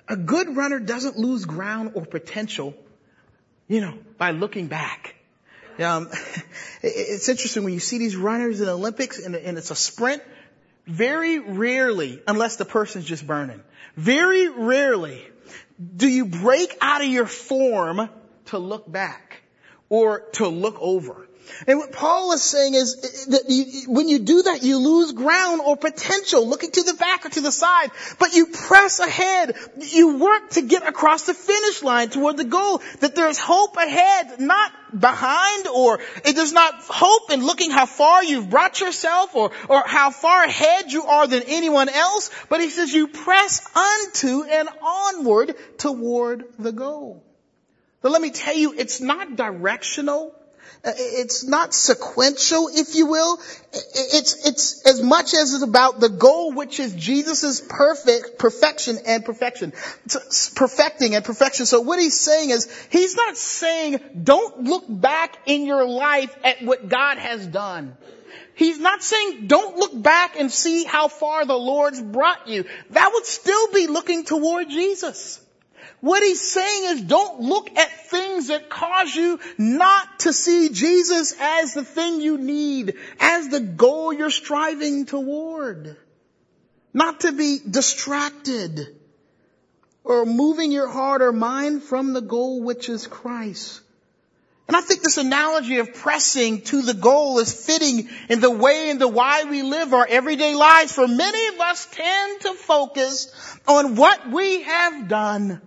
a 0.09 0.17
good 0.17 0.57
runner 0.57 0.79
doesn't 0.79 1.17
lose 1.17 1.45
ground 1.45 1.93
or 1.95 2.05
potential, 2.05 2.75
you 3.69 3.81
know, 3.81 3.95
by 4.19 4.31
looking 4.31 4.69
back. 4.69 5.17
Um, 5.79 6.09
it's 6.83 7.29
interesting 7.29 7.65
when 7.65 7.75
you 7.75 7.81
see 7.81 7.99
these 7.99 8.17
runners 8.17 8.61
in 8.61 8.67
the 8.67 8.73
Olympics 8.73 9.19
and, 9.19 9.35
and 9.35 9.59
it's 9.59 9.71
a 9.71 9.77
sprint. 9.77 10.23
Very 10.87 11.41
rarely, 11.41 12.23
unless 12.29 12.57
the 12.57 12.65
person's 12.65 13.05
just 13.05 13.27
burning, 13.27 13.61
very 13.97 14.49
rarely 14.49 15.21
do 15.97 16.09
you 16.09 16.27
break 16.27 16.77
out 16.81 17.03
of 17.03 17.09
your 17.09 17.27
form 17.27 18.09
to 18.47 18.59
look 18.59 18.91
back 18.91 19.43
or 19.89 20.21
to 20.33 20.49
look 20.49 20.77
over. 20.81 21.26
And 21.67 21.79
what 21.79 21.93
Paul 21.93 22.33
is 22.33 22.43
saying 22.43 22.75
is 22.75 22.97
eh, 22.97 23.07
eh, 23.07 23.31
that 23.33 23.51
you, 23.51 23.65
eh, 23.65 23.85
when 23.89 24.09
you 24.09 24.19
do 24.19 24.43
that, 24.43 24.63
you 24.63 24.79
lose 24.79 25.13
ground 25.13 25.61
or 25.65 25.77
potential, 25.77 26.49
looking 26.49 26.71
to 26.71 26.83
the 26.83 26.95
back 26.95 27.27
or 27.27 27.29
to 27.31 27.41
the 27.41 27.53
side. 27.53 27.91
But 28.19 28.35
you 28.35 28.47
press 28.47 28.99
ahead. 29.01 29.57
You 29.79 30.19
work 30.19 30.51
to 30.51 30.63
get 30.63 30.87
across 30.87 31.27
the 31.27 31.35
finish 31.35 31.83
line 31.83 32.11
toward 32.11 32.37
the 32.37 32.45
goal. 32.45 32.83
That 33.01 33.15
there's 33.15 33.39
hope 33.39 33.77
ahead, 33.77 34.41
not 34.41 34.73
behind, 34.99 35.67
or 35.69 36.01
it 36.25 36.37
does 36.37 36.53
not 36.53 36.75
hope 36.89 37.31
in 37.31 37.45
looking 37.45 37.71
how 37.71 37.87
far 37.87 38.25
you've 38.25 38.51
brought 38.51 38.81
yourself, 38.81 39.35
or 39.35 39.51
or 39.69 39.83
how 39.87 40.11
far 40.11 40.45
ahead 40.45 40.93
you 40.93 41.05
are 41.05 41.27
than 41.27 41.43
anyone 41.47 41.89
else. 41.89 42.31
But 42.49 42.61
he 42.61 42.71
says 42.71 42.93
you 42.93 43.09
press 43.09 43.67
unto 43.77 44.45
and 44.45 44.69
onward 44.83 45.55
toward 45.79 46.45
the 46.59 46.73
goal. 46.73 47.23
So 48.03 48.11
let 48.11 48.23
me 48.23 48.31
tell 48.31 48.55
you, 48.55 48.73
it's 48.77 49.01
not 49.01 49.37
directional. 49.37 50.33
Uh, 50.85 50.93
it's 50.97 51.45
not 51.45 51.75
sequential, 51.75 52.69
if 52.73 52.95
you 52.95 53.07
will. 53.07 53.39
It's, 53.73 54.47
it's 54.47 54.87
as 54.87 55.03
much 55.03 55.35
as 55.35 55.55
it's 55.55 55.63
about 55.63 56.01
the 56.01 56.09
goal, 56.09 56.53
which 56.53 56.79
is 56.81 56.95
Jesus' 56.95 57.61
perfect, 57.61 58.39
perfection 58.39 58.99
and 59.07 59.25
perfection. 59.25 59.73
Perfecting 60.55 61.15
and 61.15 61.25
perfection. 61.25 61.67
So 61.67 61.81
what 61.81 61.99
he's 61.99 62.19
saying 62.21 62.51
is, 62.51 62.69
he's 62.91 63.17
not 63.17 63.37
saying, 63.37 64.01
don't 64.23 64.65
look 64.65 64.85
back 64.89 65.37
in 65.47 65.67
your 65.67 65.87
life 65.87 66.35
at 66.45 66.63
what 66.63 66.89
God 66.89 67.19
has 67.19 67.47
done. 67.47 67.97
He's 68.55 68.79
not 68.79 69.03
saying 69.03 69.49
don't 69.49 69.77
look 69.77 70.03
back 70.03 70.37
and 70.39 70.51
see 70.51 70.85
how 70.85 71.09
far 71.09 71.45
the 71.45 71.59
Lord's 71.59 72.01
brought 72.01 72.49
you. 72.49 72.65
That 72.91 73.11
would 73.13 73.27
still 73.27 73.73
be 73.73 73.87
looking 73.87 74.25
toward 74.25 74.71
Jesus. 74.71 75.41
What 76.01 76.23
he's 76.23 76.41
saying 76.41 76.85
is 76.85 77.01
don't 77.03 77.41
look 77.41 77.71
at 77.77 78.07
things 78.11 78.49
that 78.49 78.69
cause 78.69 79.15
you 79.15 79.41
not 79.59 80.21
to 80.21 80.33
see 80.33 80.69
Jesus 80.69 81.35
as 81.41 81.75
the 81.75 81.85
thing 81.85 82.21
you 82.21 82.39
need, 82.39 82.95
as 83.19 83.49
the 83.49 83.61
goal 83.61 84.13
you're 84.13 84.31
striving 84.31 85.07
toward. 85.07 85.97
not 86.97 87.21
to 87.21 87.33
be 87.33 87.59
distracted 87.69 88.97
or 90.03 90.25
moving 90.25 90.73
your 90.73 90.89
heart 90.89 91.21
or 91.21 91.31
mind 91.33 91.83
from 91.83 92.15
the 92.15 92.23
goal 92.23 92.63
which 92.63 92.89
is 92.89 93.07
Christ. 93.07 93.83
And 94.67 94.75
I 94.75 94.81
think 94.81 95.03
this 95.03 95.19
analogy 95.19 95.79
of 95.79 95.93
pressing 95.95 96.63
to 96.63 96.81
the 96.81 96.95
goal 96.95 97.39
is 97.39 97.67
fitting 97.67 98.09
in 98.31 98.41
the 98.41 98.51
way 98.51 98.89
and 98.89 98.99
the 98.99 99.07
why 99.09 99.45
we 99.45 99.63
live 99.63 99.93
our 99.93 100.07
everyday 100.09 100.55
lives. 100.55 100.93
For 100.93 101.07
many 101.07 101.47
of 101.49 101.61
us 101.61 101.87
tend 101.93 102.41
to 102.43 102.55
focus 102.55 103.31
on 103.69 103.95
what 103.97 104.31
we 104.31 104.63
have 104.63 105.09
done 105.09 105.61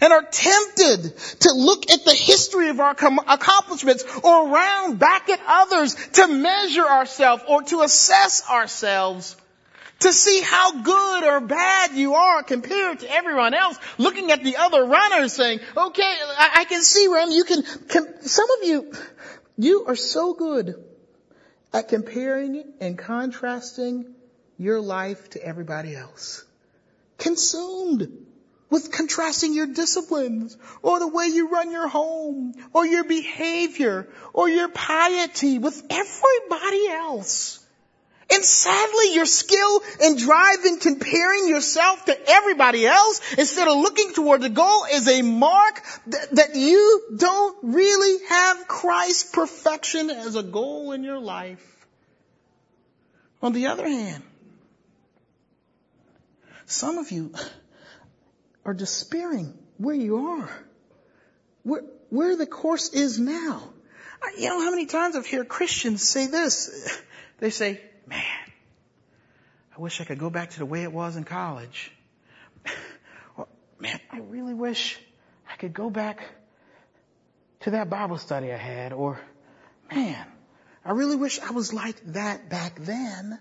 and 0.00 0.12
are 0.12 0.22
tempted 0.22 1.16
to 1.40 1.52
look 1.54 1.90
at 1.90 2.04
the 2.04 2.14
history 2.14 2.68
of 2.68 2.80
our 2.80 2.90
accomplishments 2.90 4.04
or 4.22 4.52
around 4.52 4.98
back 4.98 5.28
at 5.28 5.40
others 5.46 5.94
to 6.12 6.28
measure 6.28 6.86
ourselves 6.86 7.42
or 7.48 7.62
to 7.62 7.82
assess 7.82 8.48
ourselves 8.50 9.36
to 10.02 10.12
see 10.12 10.40
how 10.40 10.82
good 10.82 11.24
or 11.24 11.40
bad 11.40 11.92
you 11.92 12.14
are 12.14 12.42
compared 12.42 13.00
to 13.00 13.10
everyone 13.10 13.54
else, 13.54 13.78
looking 13.98 14.30
at 14.30 14.42
the 14.42 14.56
other 14.56 14.84
runners 14.84 15.32
saying, 15.32 15.60
okay, 15.76 16.02
I, 16.02 16.50
I 16.56 16.64
can 16.64 16.82
see 16.82 17.08
where 17.08 17.28
you 17.28 17.44
can, 17.44 17.62
can, 17.88 18.22
some 18.22 18.46
of 18.50 18.68
you, 18.68 18.92
you 19.56 19.84
are 19.86 19.96
so 19.96 20.34
good 20.34 20.74
at 21.72 21.88
comparing 21.88 22.64
and 22.80 22.98
contrasting 22.98 24.14
your 24.58 24.80
life 24.80 25.30
to 25.30 25.44
everybody 25.44 25.94
else. 25.94 26.44
Consumed 27.18 28.21
with 28.72 28.90
contrasting 28.90 29.52
your 29.52 29.66
disciplines 29.66 30.56
or 30.80 30.98
the 30.98 31.06
way 31.06 31.26
you 31.26 31.50
run 31.50 31.70
your 31.70 31.88
home 31.88 32.54
or 32.72 32.86
your 32.86 33.04
behavior 33.04 34.08
or 34.32 34.48
your 34.48 34.68
piety 34.68 35.58
with 35.58 35.82
everybody 35.90 36.88
else. 36.88 37.58
And 38.30 38.42
sadly, 38.42 39.14
your 39.14 39.26
skill 39.26 39.82
in 40.00 40.16
comparing 40.80 41.48
yourself 41.48 42.06
to 42.06 42.16
everybody 42.30 42.86
else 42.86 43.20
instead 43.34 43.68
of 43.68 43.76
looking 43.76 44.14
toward 44.14 44.40
the 44.40 44.48
goal 44.48 44.86
is 44.90 45.06
a 45.06 45.20
mark 45.20 45.82
that, 46.06 46.34
that 46.36 46.56
you 46.56 47.02
don't 47.14 47.58
really 47.62 48.24
have 48.30 48.66
Christ's 48.66 49.30
perfection 49.32 50.08
as 50.08 50.34
a 50.34 50.42
goal 50.42 50.92
in 50.92 51.04
your 51.04 51.20
life. 51.20 51.86
On 53.42 53.52
the 53.52 53.66
other 53.66 53.86
hand, 53.86 54.22
some 56.64 56.96
of 56.96 57.10
you 57.10 57.34
are 58.64 58.74
despairing 58.74 59.54
where 59.78 59.94
you 59.94 60.28
are, 60.28 60.50
where, 61.62 61.82
where 62.10 62.36
the 62.36 62.46
course 62.46 62.92
is 62.92 63.18
now. 63.18 63.62
You 64.38 64.48
know 64.48 64.60
how 64.60 64.70
many 64.70 64.86
times 64.86 65.16
I've 65.16 65.26
heard 65.26 65.48
Christians 65.48 66.02
say 66.02 66.26
this? 66.26 67.00
They 67.38 67.50
say, 67.50 67.80
man, 68.06 68.22
I 69.76 69.80
wish 69.80 70.00
I 70.00 70.04
could 70.04 70.20
go 70.20 70.30
back 70.30 70.50
to 70.50 70.60
the 70.60 70.64
way 70.64 70.84
it 70.84 70.92
was 70.92 71.16
in 71.16 71.24
college. 71.24 71.90
or, 73.36 73.48
man, 73.80 73.98
I 74.12 74.18
really 74.18 74.54
wish 74.54 74.96
I 75.50 75.56
could 75.56 75.74
go 75.74 75.90
back 75.90 76.22
to 77.62 77.72
that 77.72 77.90
Bible 77.90 78.16
study 78.18 78.52
I 78.52 78.56
had. 78.56 78.92
Or, 78.92 79.20
man, 79.92 80.24
I 80.84 80.92
really 80.92 81.16
wish 81.16 81.40
I 81.40 81.50
was 81.50 81.74
like 81.74 81.96
that 82.12 82.48
back 82.48 82.76
then. 82.78 83.40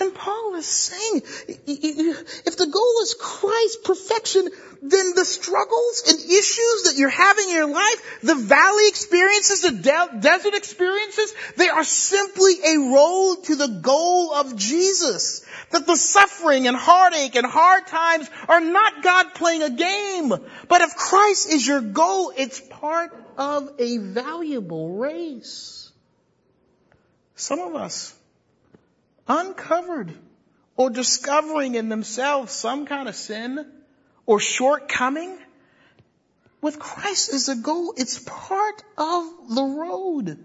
And 0.00 0.12
Paul 0.12 0.56
is 0.56 0.66
saying, 0.66 1.22
if 1.46 2.56
the 2.56 2.66
goal 2.66 3.02
is 3.02 3.14
Christ's 3.14 3.76
perfection, 3.84 4.48
then 4.82 5.14
the 5.14 5.24
struggles 5.24 6.02
and 6.08 6.18
issues 6.18 6.82
that 6.84 6.94
you're 6.96 7.08
having 7.08 7.48
in 7.48 7.54
your 7.54 7.72
life, 7.72 8.18
the 8.22 8.34
valley 8.34 8.88
experiences, 8.88 9.62
the 9.62 9.70
de- 9.70 10.20
desert 10.20 10.54
experiences, 10.54 11.32
they 11.56 11.68
are 11.68 11.84
simply 11.84 12.54
a 12.64 12.78
road 12.92 13.36
to 13.44 13.56
the 13.56 13.68
goal 13.82 14.34
of 14.34 14.56
Jesus. 14.56 15.46
That 15.70 15.86
the 15.86 15.96
suffering 15.96 16.66
and 16.66 16.76
heartache 16.76 17.36
and 17.36 17.46
hard 17.46 17.86
times 17.86 18.28
are 18.48 18.60
not 18.60 19.02
God 19.02 19.34
playing 19.34 19.62
a 19.62 19.70
game. 19.70 20.28
But 20.68 20.80
if 20.80 20.96
Christ 20.96 21.50
is 21.50 21.66
your 21.66 21.80
goal, 21.80 22.32
it's 22.36 22.60
part 22.60 23.12
of 23.38 23.70
a 23.78 23.98
valuable 23.98 24.96
race. 24.96 25.92
Some 27.36 27.60
of 27.60 27.74
us 27.74 28.14
uncovered 29.28 30.12
or 30.76 30.90
discovering 30.90 31.74
in 31.74 31.88
themselves 31.88 32.52
some 32.52 32.86
kind 32.86 33.08
of 33.08 33.14
sin 33.14 33.64
or 34.26 34.40
shortcoming, 34.40 35.38
with 36.60 36.78
Christ 36.78 37.32
as 37.34 37.50
a 37.50 37.56
goal, 37.56 37.92
it's 37.96 38.18
part 38.18 38.82
of 38.96 39.54
the 39.54 39.62
road. 39.62 40.42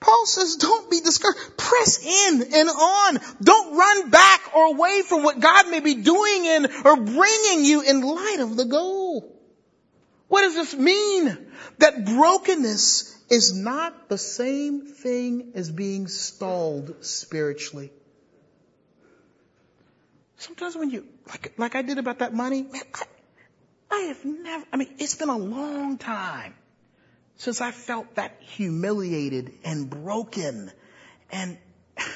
Paul 0.00 0.26
says, 0.26 0.56
don't 0.56 0.90
be 0.90 1.00
discouraged. 1.00 1.56
Press 1.56 2.04
in 2.04 2.42
and 2.52 2.68
on. 2.68 3.18
Don't 3.42 3.74
run 3.74 4.10
back 4.10 4.54
or 4.54 4.66
away 4.66 5.00
from 5.00 5.22
what 5.22 5.40
God 5.40 5.70
may 5.70 5.80
be 5.80 5.94
doing 5.94 6.44
in 6.44 6.66
or 6.84 6.96
bringing 6.96 7.64
you 7.64 7.80
in 7.80 8.02
light 8.02 8.36
of 8.40 8.56
the 8.56 8.66
goal. 8.66 9.34
What 10.28 10.42
does 10.42 10.54
this 10.54 10.74
mean? 10.74 11.38
That 11.78 12.04
brokenness 12.04 13.24
is 13.30 13.56
not 13.56 14.10
the 14.10 14.18
same 14.18 14.82
thing 14.82 15.52
as 15.54 15.70
being 15.70 16.06
stalled 16.06 16.96
spiritually. 17.04 17.90
Sometimes 20.46 20.76
when 20.76 20.90
you, 20.90 21.04
like, 21.28 21.54
like 21.58 21.74
I 21.74 21.82
did 21.82 21.98
about 21.98 22.20
that 22.20 22.32
money, 22.32 22.62
man, 22.62 22.82
I, 22.94 23.02
I 23.90 23.98
have 24.02 24.24
never, 24.24 24.64
I 24.72 24.76
mean, 24.76 24.94
it's 24.98 25.16
been 25.16 25.28
a 25.28 25.36
long 25.36 25.98
time 25.98 26.54
since 27.34 27.60
I 27.60 27.72
felt 27.72 28.14
that 28.14 28.36
humiliated 28.38 29.52
and 29.64 29.90
broken 29.90 30.70
and 31.32 31.58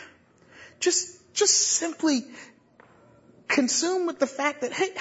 just, 0.80 1.34
just 1.34 1.56
simply 1.56 2.22
consumed 3.48 4.06
with 4.06 4.20
the 4.20 4.28
fact 4.28 4.60
that, 4.60 4.72
hey, 4.72 4.94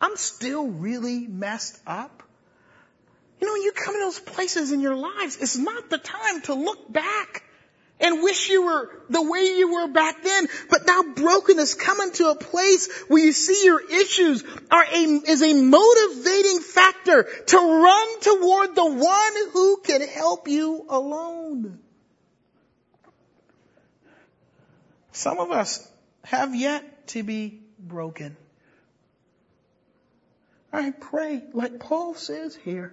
I'm 0.00 0.14
still 0.16 0.68
really 0.68 1.26
messed 1.26 1.80
up. 1.88 2.22
You 3.40 3.48
know, 3.48 3.52
when 3.52 3.62
you 3.62 3.72
come 3.72 3.94
to 3.94 4.00
those 4.00 4.20
places 4.20 4.70
in 4.70 4.80
your 4.80 4.94
lives, 4.94 5.38
it's 5.40 5.56
not 5.56 5.90
the 5.90 5.98
time 5.98 6.40
to 6.42 6.54
look 6.54 6.92
back 6.92 7.42
and 8.00 8.22
wish 8.22 8.48
you 8.50 8.64
were 8.64 8.90
the 9.08 9.22
way 9.22 9.54
you 9.56 9.72
were 9.72 9.88
back 9.88 10.22
then. 10.22 10.48
But 10.68 10.86
now 10.86 11.02
brokenness 11.14 11.74
coming 11.74 12.12
to 12.12 12.28
a 12.28 12.34
place 12.34 12.90
where 13.08 13.24
you 13.24 13.32
see 13.32 13.64
your 13.64 13.80
issues 13.80 14.44
are 14.70 14.84
a, 14.84 15.02
is 15.26 15.42
a 15.42 15.54
motivating 15.54 16.60
factor 16.60 17.22
to 17.22 17.56
run 17.56 18.20
toward 18.20 18.74
the 18.74 18.84
one 18.84 19.52
who 19.52 19.78
can 19.78 20.02
help 20.02 20.48
you 20.48 20.84
alone. 20.88 21.78
Some 25.12 25.38
of 25.38 25.50
us 25.50 25.90
have 26.24 26.54
yet 26.54 27.08
to 27.08 27.22
be 27.22 27.60
broken. 27.78 28.36
I 30.72 30.90
pray, 30.90 31.42
like 31.54 31.80
Paul 31.80 32.14
says 32.14 32.54
here, 32.54 32.92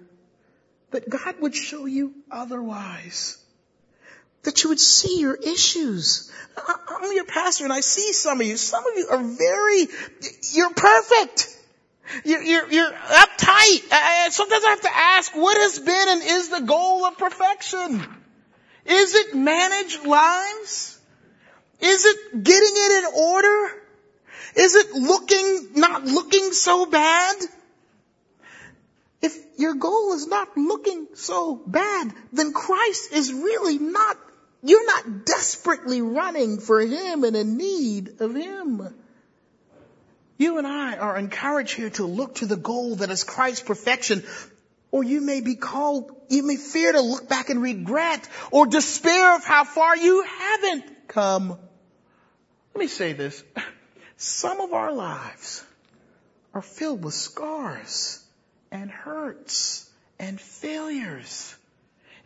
that 0.92 1.10
God 1.10 1.34
would 1.40 1.54
show 1.54 1.84
you 1.84 2.14
otherwise 2.30 3.43
that 4.44 4.62
you 4.62 4.70
would 4.70 4.80
see 4.80 5.20
your 5.20 5.34
issues. 5.34 6.30
I'm 6.56 7.12
your 7.12 7.24
pastor 7.24 7.64
and 7.64 7.72
I 7.72 7.80
see 7.80 8.12
some 8.12 8.40
of 8.40 8.46
you. 8.46 8.56
Some 8.56 8.86
of 8.86 8.96
you 8.96 9.08
are 9.10 9.22
very, 9.22 9.86
you're 10.52 10.72
perfect. 10.72 11.48
You're, 12.24 12.42
you're, 12.42 12.70
you're 12.70 12.90
uptight. 12.92 13.90
Uh, 13.90 14.26
uh, 14.26 14.30
sometimes 14.30 14.64
I 14.64 14.70
have 14.70 14.80
to 14.82 14.96
ask, 14.96 15.34
what 15.34 15.56
has 15.56 15.78
been 15.78 16.08
and 16.08 16.22
is 16.22 16.50
the 16.50 16.60
goal 16.60 17.04
of 17.06 17.18
perfection? 17.18 18.06
Is 18.84 19.14
it 19.14 19.34
manage 19.34 20.04
lives? 20.04 21.00
Is 21.80 22.04
it 22.04 22.44
getting 22.44 22.72
it 22.72 23.04
in 23.04 23.20
order? 23.20 23.82
Is 24.56 24.74
it 24.74 24.92
looking, 24.92 25.68
not 25.74 26.04
looking 26.04 26.52
so 26.52 26.86
bad? 26.86 27.36
If 29.22 29.34
your 29.58 29.74
goal 29.74 30.12
is 30.12 30.26
not 30.26 30.56
looking 30.56 31.08
so 31.14 31.56
bad, 31.66 32.12
then 32.32 32.52
Christ 32.52 33.12
is 33.12 33.32
really 33.32 33.78
not 33.78 34.18
you're 34.64 34.86
not 34.86 35.26
desperately 35.26 36.00
running 36.00 36.58
for 36.58 36.80
Him 36.80 37.24
and 37.24 37.36
in 37.36 37.56
need 37.56 38.20
of 38.20 38.34
Him. 38.34 38.94
You 40.38 40.58
and 40.58 40.66
I 40.66 40.96
are 40.96 41.16
encouraged 41.16 41.74
here 41.74 41.90
to 41.90 42.06
look 42.06 42.36
to 42.36 42.46
the 42.46 42.56
goal 42.56 42.96
that 42.96 43.10
is 43.10 43.24
Christ's 43.24 43.62
perfection. 43.62 44.24
Or 44.90 45.04
you 45.04 45.20
may 45.20 45.40
be 45.40 45.54
called, 45.54 46.10
you 46.28 46.42
may 46.44 46.56
fear 46.56 46.92
to 46.92 47.00
look 47.00 47.28
back 47.28 47.50
and 47.50 47.60
regret 47.60 48.28
or 48.50 48.66
despair 48.66 49.36
of 49.36 49.44
how 49.44 49.64
far 49.64 49.96
you 49.96 50.22
haven't 50.22 51.08
come. 51.08 51.50
Let 52.74 52.80
me 52.80 52.86
say 52.86 53.12
this. 53.12 53.44
Some 54.16 54.60
of 54.60 54.72
our 54.72 54.92
lives 54.92 55.64
are 56.54 56.62
filled 56.62 57.04
with 57.04 57.14
scars 57.14 58.24
and 58.70 58.90
hurts 58.90 59.90
and 60.18 60.40
failures. 60.40 61.54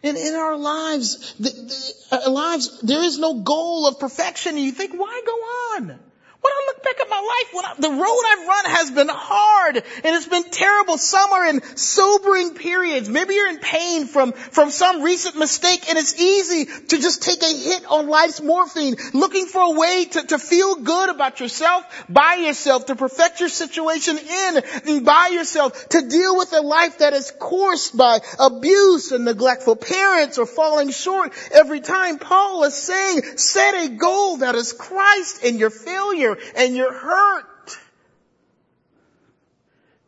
And 0.02 0.16
in 0.16 0.34
our 0.34 0.56
lives, 0.56 1.34
the, 1.34 1.50
the, 1.50 2.18
our 2.24 2.30
lives, 2.30 2.80
there 2.80 3.02
is 3.02 3.18
no 3.18 3.34
goal 3.34 3.88
of 3.88 3.98
perfection. 3.98 4.54
And 4.54 4.64
you 4.64 4.72
think, 4.72 4.92
why 4.94 5.22
go 5.26 5.32
on? 5.32 5.98
When 6.40 6.52
I 6.52 6.64
look 6.68 6.84
back 6.84 7.00
at 7.00 7.10
my 7.10 7.16
life, 7.16 7.54
when 7.54 7.64
I, 7.64 7.74
the 7.78 8.02
road 8.02 8.22
I've 8.26 8.46
run 8.46 8.64
has 8.76 8.90
been 8.92 9.08
hard 9.10 9.76
and 9.76 10.16
it's 10.16 10.28
been 10.28 10.44
terrible. 10.44 10.96
Some 10.96 11.32
are 11.32 11.46
in 11.46 11.60
sobering 11.76 12.54
periods. 12.54 13.08
Maybe 13.08 13.34
you're 13.34 13.48
in 13.48 13.58
pain 13.58 14.06
from, 14.06 14.32
from 14.32 14.70
some 14.70 15.02
recent 15.02 15.36
mistake 15.36 15.88
and 15.88 15.98
it's 15.98 16.18
easy 16.20 16.66
to 16.66 16.98
just 16.98 17.22
take 17.22 17.42
a 17.42 17.46
hit 17.46 17.84
on 17.86 18.08
life's 18.08 18.40
morphine, 18.40 18.94
looking 19.14 19.46
for 19.46 19.62
a 19.62 19.78
way 19.78 20.04
to, 20.04 20.26
to 20.28 20.38
feel 20.38 20.76
good 20.76 21.08
about 21.08 21.40
yourself, 21.40 21.84
by 22.08 22.34
yourself, 22.36 22.86
to 22.86 22.94
perfect 22.94 23.40
your 23.40 23.48
situation 23.48 24.16
in 24.16 24.62
and 24.86 25.04
by 25.04 25.30
yourself, 25.32 25.88
to 25.88 26.08
deal 26.08 26.36
with 26.36 26.52
a 26.52 26.60
life 26.60 26.98
that 26.98 27.14
is 27.14 27.32
coursed 27.38 27.96
by 27.96 28.20
abuse 28.38 29.10
and 29.10 29.24
neglectful 29.24 29.74
parents 29.74 30.38
or 30.38 30.46
falling 30.46 30.90
short 30.90 31.32
every 31.52 31.80
time. 31.80 32.18
Paul 32.18 32.62
is 32.62 32.74
saying, 32.74 33.22
set 33.36 33.74
a 33.74 33.88
goal 33.88 34.38
that 34.38 34.54
is 34.54 34.72
Christ 34.72 35.42
in 35.42 35.58
your 35.58 35.70
failure 35.70 36.27
and 36.56 36.76
you're 36.76 36.92
hurt. 36.92 37.78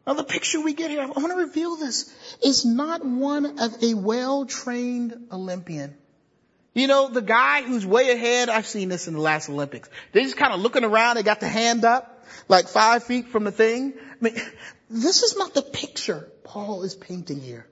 Now 0.06 0.14
the 0.14 0.24
picture 0.24 0.60
we 0.60 0.74
get 0.74 0.90
here, 0.90 1.02
I 1.02 1.06
want 1.06 1.30
to 1.30 1.36
reveal 1.36 1.76
this, 1.76 2.12
is 2.42 2.64
not 2.64 3.04
one 3.04 3.60
of 3.60 3.82
a 3.82 3.94
well-trained 3.94 5.28
Olympian. 5.30 5.96
You 6.74 6.86
know, 6.86 7.08
the 7.08 7.22
guy 7.22 7.62
who's 7.62 7.84
way 7.84 8.10
ahead, 8.10 8.48
I've 8.48 8.66
seen 8.66 8.88
this 8.88 9.08
in 9.08 9.14
the 9.14 9.20
last 9.20 9.48
Olympics. 9.48 9.88
They're 10.12 10.22
just 10.22 10.36
kind 10.36 10.52
of 10.52 10.60
looking 10.60 10.84
around, 10.84 11.16
they 11.16 11.22
got 11.22 11.40
the 11.40 11.48
hand 11.48 11.84
up, 11.84 12.24
like 12.48 12.68
five 12.68 13.04
feet 13.04 13.28
from 13.28 13.44
the 13.44 13.52
thing. 13.52 13.94
I 13.98 14.24
mean, 14.24 14.34
this 14.88 15.22
is 15.22 15.36
not 15.36 15.54
the 15.54 15.62
picture 15.62 16.28
Paul 16.44 16.82
is 16.82 16.94
painting 16.94 17.40
here. 17.40 17.66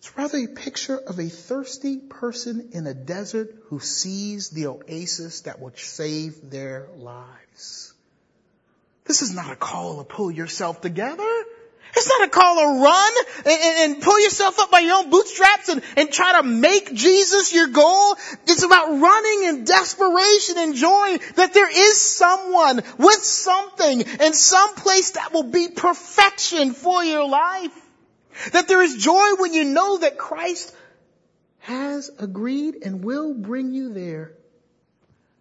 It's 0.00 0.16
rather 0.16 0.38
a 0.38 0.46
picture 0.46 0.96
of 0.96 1.18
a 1.18 1.28
thirsty 1.28 1.98
person 1.98 2.70
in 2.72 2.86
a 2.86 2.94
desert 2.94 3.54
who 3.64 3.80
sees 3.80 4.48
the 4.48 4.68
oasis 4.68 5.42
that 5.42 5.60
will 5.60 5.74
save 5.74 6.50
their 6.50 6.88
lives. 6.96 7.92
This 9.04 9.20
is 9.20 9.34
not 9.34 9.52
a 9.52 9.56
call 9.56 9.98
to 9.98 10.04
pull 10.04 10.30
yourself 10.30 10.80
together. 10.80 11.44
It's 11.94 12.08
not 12.08 12.28
a 12.28 12.30
call 12.30 12.56
to 12.56 12.82
run 12.82 13.12
and, 13.44 13.46
and, 13.46 13.92
and, 13.92 14.02
pull 14.02 14.18
yourself 14.18 14.58
up 14.58 14.70
by 14.70 14.78
your 14.78 14.96
own 14.96 15.10
bootstraps 15.10 15.68
and, 15.68 15.82
and 15.98 16.10
try 16.10 16.40
to 16.40 16.44
make 16.44 16.94
Jesus 16.94 17.52
your 17.52 17.66
goal. 17.66 18.16
It's 18.46 18.62
about 18.62 18.88
running 19.00 19.48
in 19.48 19.64
desperation 19.64 20.56
and 20.56 20.74
joy 20.76 21.18
that 21.34 21.52
there 21.52 21.70
is 21.70 22.00
someone 22.00 22.76
with 22.96 23.22
something 23.22 24.02
and 24.02 24.34
some 24.34 24.76
place 24.76 25.10
that 25.10 25.34
will 25.34 25.50
be 25.50 25.68
perfection 25.68 26.72
for 26.72 27.04
your 27.04 27.28
life. 27.28 27.89
That 28.52 28.68
there 28.68 28.82
is 28.82 28.96
joy 28.96 29.34
when 29.38 29.54
you 29.54 29.64
know 29.64 29.98
that 29.98 30.18
Christ 30.18 30.74
has 31.60 32.10
agreed 32.18 32.76
and 32.84 33.04
will 33.04 33.34
bring 33.34 33.72
you 33.72 33.92
there. 33.92 34.32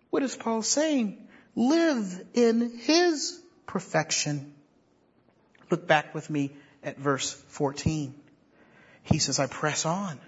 What 0.10 0.24
is 0.24 0.36
Paul 0.36 0.62
saying? 0.62 1.28
Live 1.56 2.22
in 2.34 2.80
his 2.80 3.40
perfection. 3.66 4.54
Look 5.70 5.88
back 5.88 6.14
with 6.14 6.30
me 6.30 6.52
at 6.84 6.98
verse 6.98 7.32
14. 7.32 8.14
He 9.04 9.20
says, 9.20 9.40
I 9.40 9.48
press 9.48 9.86
on 9.86 10.20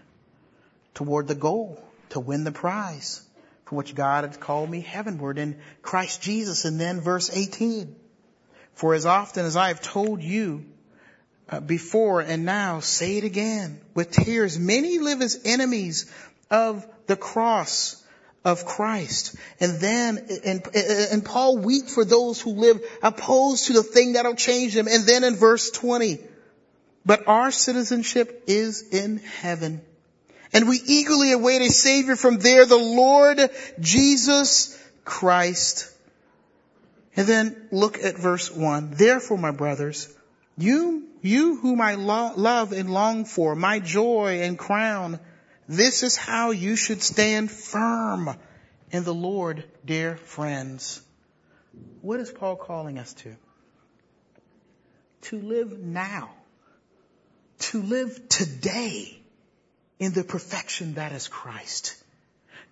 toward 0.94 1.28
the 1.28 1.36
goal 1.36 1.84
to 2.10 2.20
win 2.20 2.44
the 2.44 2.52
prize 2.52 3.22
for 3.66 3.76
which 3.76 3.96
God 3.96 4.26
has 4.26 4.38
called 4.38 4.70
me 4.70 4.82
heavenward 4.82 5.38
in 5.38 5.60
Christ 5.82 6.22
Jesus. 6.22 6.66
And 6.66 6.80
then 6.80 7.02
verse 7.02 7.30
18. 7.32 7.96
For 8.74 8.94
as 8.94 9.06
often 9.06 9.46
as 9.46 9.56
I 9.56 9.70
have 9.70 9.82
told 9.82 10.22
you 10.22 10.66
Uh, 11.52 11.60
before 11.60 12.22
and 12.22 12.46
now, 12.46 12.80
say 12.80 13.18
it 13.18 13.26
again 13.26 13.82
with 13.94 14.10
tears. 14.10 14.58
Many 14.58 15.00
live 15.00 15.22
as 15.22 15.42
enemies 15.44 16.10
of 16.50 16.88
the 17.08 17.18
cross 17.18 18.02
of 18.46 18.66
Christ. 18.66 19.36
And 19.60 19.82
then, 19.82 20.30
and, 20.46 20.66
and 20.74 21.26
Paul 21.26 21.58
weep 21.58 21.88
for 21.88 22.06
those 22.06 22.40
who 22.40 22.52
live 22.52 22.82
opposed 23.04 23.66
to 23.66 23.74
the 23.74 23.84
thing 23.84 24.14
that'll 24.14 24.36
change 24.36 24.74
them. 24.74 24.88
And 24.88 25.04
then 25.04 25.26
in 25.26 25.36
verse 25.36 25.72
20, 25.72 26.20
but 27.06 27.28
our 27.28 27.52
citizenship 27.52 28.44
is 28.48 28.88
in 28.90 29.18
heaven. 29.18 29.82
And 30.54 30.70
we 30.70 30.80
eagerly 30.86 31.34
await 31.34 31.62
a 31.62 31.70
savior 31.70 32.16
from 32.16 32.40
there, 32.40 32.66
the 32.66 32.78
Lord 32.78 33.40
Jesus 33.82 34.78
Christ. 35.04 35.92
And 37.18 37.28
then 37.28 37.68
look 37.74 38.00
at 38.00 38.18
verse 38.18 38.50
1. 38.50 38.92
Therefore, 38.92 39.38
my 39.38 39.52
brothers, 39.52 40.14
you 40.58 41.10
you 41.22 41.58
whom 41.58 41.82
I 41.82 41.96
lo- 41.96 42.34
love 42.36 42.72
and 42.72 42.92
long 42.94 43.26
for, 43.26 43.56
my 43.56 43.80
joy 43.80 44.42
and 44.42 44.58
crown, 44.58 45.20
this 45.68 46.04
is 46.04 46.18
how 46.18 46.52
you 46.52 46.76
should 46.76 47.02
stand 47.02 47.52
firm 47.52 48.36
in 48.92 49.04
the 49.04 49.14
Lord, 49.14 49.64
dear 49.86 50.18
friends. 50.18 51.02
What 52.02 52.20
is 52.20 52.32
Paul 52.32 52.56
calling 52.56 52.98
us 52.98 53.14
to? 53.14 53.36
To 55.24 55.40
live 55.40 55.80
now. 55.80 56.32
To 57.60 57.82
live 57.82 58.28
today 58.28 59.18
in 60.00 60.14
the 60.14 60.24
perfection 60.24 60.96
that 60.96 61.12
is 61.12 61.28
Christ. 61.28 61.96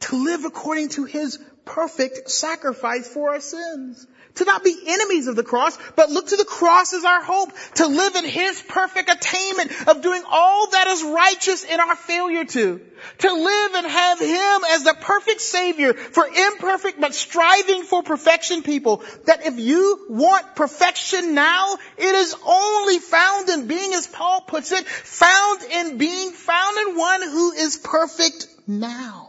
To 0.02 0.24
live 0.24 0.46
according 0.46 0.90
to 0.90 1.06
his 1.06 1.40
perfect 1.66 2.30
sacrifice 2.32 3.08
for 3.08 3.30
our 3.30 3.40
sins. 3.40 4.08
To 4.36 4.46
not 4.46 4.63
be 4.63 4.78
enemies 4.88 5.28
of 5.28 5.36
the 5.36 5.44
cross, 5.44 5.78
but 5.96 6.10
look 6.10 6.28
to 6.28 6.38
the 6.38 6.46
cross 6.46 6.94
as 6.94 7.04
our 7.04 7.22
hope. 7.22 7.52
To 7.76 7.88
live 7.88 8.15
in 8.15 8.26
His 8.26 8.62
perfect 8.62 9.10
attainment 9.10 9.88
of 9.88 10.02
doing 10.02 10.24
all 10.30 10.70
that 10.72 10.88
is 10.88 11.04
righteous 11.04 11.63
in 11.63 11.80
our 11.80 11.96
failure 11.96 12.46
to. 12.46 12.82
To 13.20 13.34
live 13.34 13.76
and 13.76 13.88
have 13.88 14.20
Him 14.20 14.62
as 14.72 14.84
the 14.84 14.96
perfect 15.00 15.42
Savior 15.42 15.94
for 15.94 16.26
imperfect 16.26 17.02
but 17.02 17.15
striving 17.15 17.84
for 17.84 18.04
perfection 18.04 18.63
people. 18.63 19.04
That 19.26 19.46
if 19.46 19.60
you 19.60 20.06
want 20.10 20.56
perfection 20.56 21.34
now, 21.34 21.78
it 21.98 22.15
is 22.15 22.36
only 22.46 23.00
found 23.00 23.50
in 23.50 23.68
being, 23.68 23.94
as 23.94 24.08
Paul 24.08 24.42
puts 24.42 24.72
it, 24.72 24.86
found 24.88 25.63
in 25.63 25.98
being 25.98 26.32
found 26.32 26.78
in 26.88 26.98
one 26.98 27.22
who 27.24 27.52
is 27.54 27.78
perfect 27.78 28.48
now. 28.68 29.29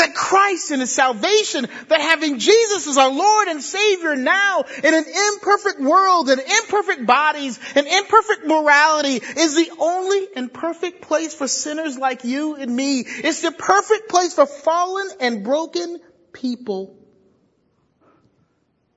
That 0.00 0.14
Christ 0.14 0.70
and 0.70 0.80
His 0.80 0.94
salvation, 0.94 1.68
that 1.88 2.00
having 2.00 2.38
Jesus 2.38 2.86
as 2.86 2.96
our 2.96 3.12
Lord 3.12 3.48
and 3.48 3.62
Savior 3.62 4.16
now 4.16 4.64
in 4.82 4.94
an 4.94 5.04
imperfect 5.04 5.78
world 5.78 6.30
and 6.30 6.40
imperfect 6.40 7.04
bodies 7.04 7.60
and 7.74 7.86
imperfect 7.86 8.46
morality 8.46 9.16
is 9.16 9.54
the 9.56 9.70
only 9.78 10.26
and 10.36 10.50
perfect 10.50 11.02
place 11.02 11.34
for 11.34 11.46
sinners 11.46 11.98
like 11.98 12.24
you 12.24 12.54
and 12.54 12.74
me. 12.74 13.00
It's 13.06 13.42
the 13.42 13.52
perfect 13.52 14.08
place 14.08 14.32
for 14.32 14.46
fallen 14.46 15.06
and 15.20 15.44
broken 15.44 16.00
people. 16.32 16.96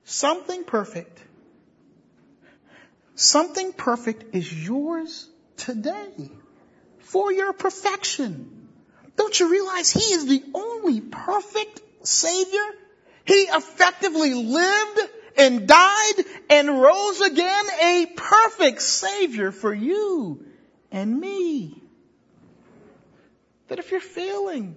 Something 0.04 0.64
perfect. 0.64 1.22
Something 3.14 3.74
perfect 3.74 4.34
is 4.34 4.50
yours 4.66 5.28
today 5.58 6.30
for 7.00 7.30
your 7.30 7.52
perfection. 7.52 8.63
Don't 9.16 9.38
you 9.38 9.50
realize 9.50 9.90
He 9.90 10.00
is 10.14 10.26
the 10.26 10.42
only 10.54 11.00
perfect 11.00 11.80
Savior? 12.06 12.66
He 13.24 13.42
effectively 13.42 14.34
lived 14.34 15.00
and 15.36 15.66
died 15.66 16.24
and 16.50 16.80
rose 16.80 17.20
again, 17.20 17.64
a 17.82 18.06
perfect 18.16 18.82
Savior 18.82 19.50
for 19.50 19.72
you 19.72 20.44
and 20.92 21.18
me. 21.18 21.82
That 23.68 23.78
if 23.78 23.90
you're 23.90 24.00
failing 24.00 24.76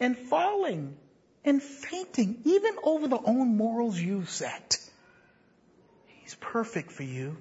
and 0.00 0.16
falling 0.16 0.96
and 1.44 1.62
fainting, 1.62 2.40
even 2.44 2.76
over 2.82 3.08
the 3.08 3.18
own 3.18 3.56
morals 3.56 3.98
you 3.98 4.24
set, 4.26 4.78
He's 6.06 6.34
perfect 6.34 6.92
for 6.92 7.02
you. 7.04 7.36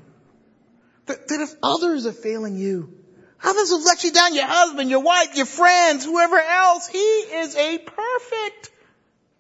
That, 1.05 1.27
that 1.27 1.41
if 1.41 1.53
others 1.61 2.05
are 2.05 2.13
failing 2.13 2.55
you, 2.55 2.97
Others 3.43 3.71
have 3.71 3.83
let 3.83 4.03
you 4.03 4.11
down, 4.11 4.33
your 4.33 4.47
husband, 4.47 4.89
your 4.89 5.01
wife, 5.01 5.35
your 5.35 5.45
friends, 5.45 6.05
whoever 6.05 6.39
else. 6.39 6.87
He 6.87 6.97
is 6.97 7.55
a 7.55 7.77
perfect 7.77 8.71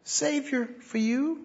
Savior 0.03 0.69
for 0.81 0.97
you. 0.97 1.43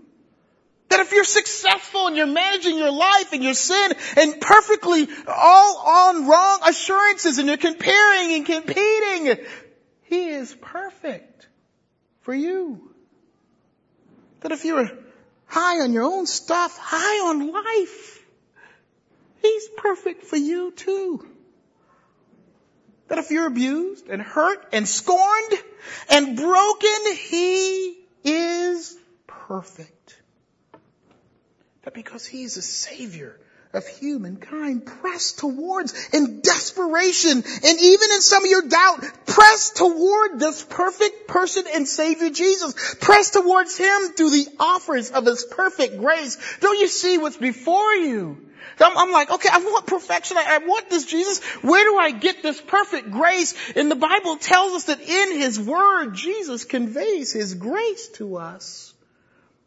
That 0.91 1.01
if 1.01 1.13
you're 1.13 1.25
successful 1.25 2.09
and 2.09 2.17
you're 2.17 2.27
managing 2.27 2.77
your 2.77 2.93
life 2.93 3.33
and 3.33 3.43
your 3.43 3.55
sin 3.55 3.93
and 4.19 4.39
perfectly 4.39 5.09
all 5.27 5.79
on 5.79 6.27
wrong 6.27 6.61
assurances 6.69 7.39
and 7.39 7.49
you're 7.49 7.57
comparing 7.57 8.35
and 8.35 8.45
competing, 8.45 9.47
He 10.03 10.29
is 10.29 10.55
perfect 10.61 11.49
for 12.21 12.35
you. 12.35 12.93
That 14.41 14.53
if 14.53 14.67
you're 14.67 14.91
high 15.47 15.81
on 15.81 15.95
your 15.95 16.05
own 16.05 16.27
stuff, 16.27 16.77
high 16.79 17.27
on 17.31 17.51
life, 17.51 18.23
He's 19.41 19.69
perfect 19.79 20.25
for 20.25 20.37
you 20.37 20.73
too. 20.73 21.32
That 23.13 23.19
if 23.19 23.31
you're 23.31 23.47
abused 23.47 24.09
and 24.09 24.23
hurt 24.23 24.69
and 24.73 24.89
scorned 24.89 25.53
and 26.09 26.35
broken, 26.35 27.15
He 27.15 27.99
is 28.25 28.97
perfect. 29.27 30.19
That 31.83 31.93
because 31.93 32.25
He's 32.25 32.57
a 32.57 32.63
Savior, 32.63 33.39
of 33.73 33.87
humankind. 33.87 34.85
Press 34.85 35.33
towards 35.33 36.09
in 36.13 36.41
desperation 36.41 37.33
and 37.33 37.81
even 37.81 38.11
in 38.13 38.21
some 38.21 38.45
of 38.45 38.51
your 38.51 38.63
doubt, 38.63 39.01
press 39.27 39.71
toward 39.71 40.39
this 40.39 40.63
perfect 40.65 41.27
person 41.27 41.65
and 41.75 41.89
Savior 41.89 42.31
Jesus. 42.31 42.97
Press 43.01 43.31
towards 43.31 43.77
Him 43.77 44.13
through 44.17 44.31
the 44.31 44.49
offers 44.61 45.11
of 45.11 45.25
His 45.25 45.45
perfect 45.45 45.99
grace. 45.99 46.39
Don't 46.61 46.79
you 46.79 46.89
see 46.89 47.19
what's 47.19 47.37
before 47.37 47.95
you? 47.95 48.39
I'm, 48.81 48.97
I'm, 48.97 49.13
like, 49.13 49.31
okay, 49.31 49.49
I 49.53 49.59
want 49.59 49.87
perfection. 49.87 50.37
I, 50.37 50.57
I 50.57 50.59
want 50.59 50.91
this 50.91 51.05
Jesus. 51.05 51.43
Where 51.63 51.85
do 51.85 51.97
I 51.99 52.11
get 52.11 52.43
this 52.43 52.61
perfect 52.61 53.11
grace? 53.11 53.55
And 53.77 53.91
the 53.91 53.97
Bible 53.97 54.37
tells 54.39 54.73
us 54.73 54.85
that 54.85 55.01
in 55.01 55.39
His 55.39 55.61
Word, 55.61 56.15
Jesus 56.15 56.65
conveys 56.65 57.33
His 57.33 57.55
grace 57.55 58.09
to 58.15 58.39
us. 58.39 58.93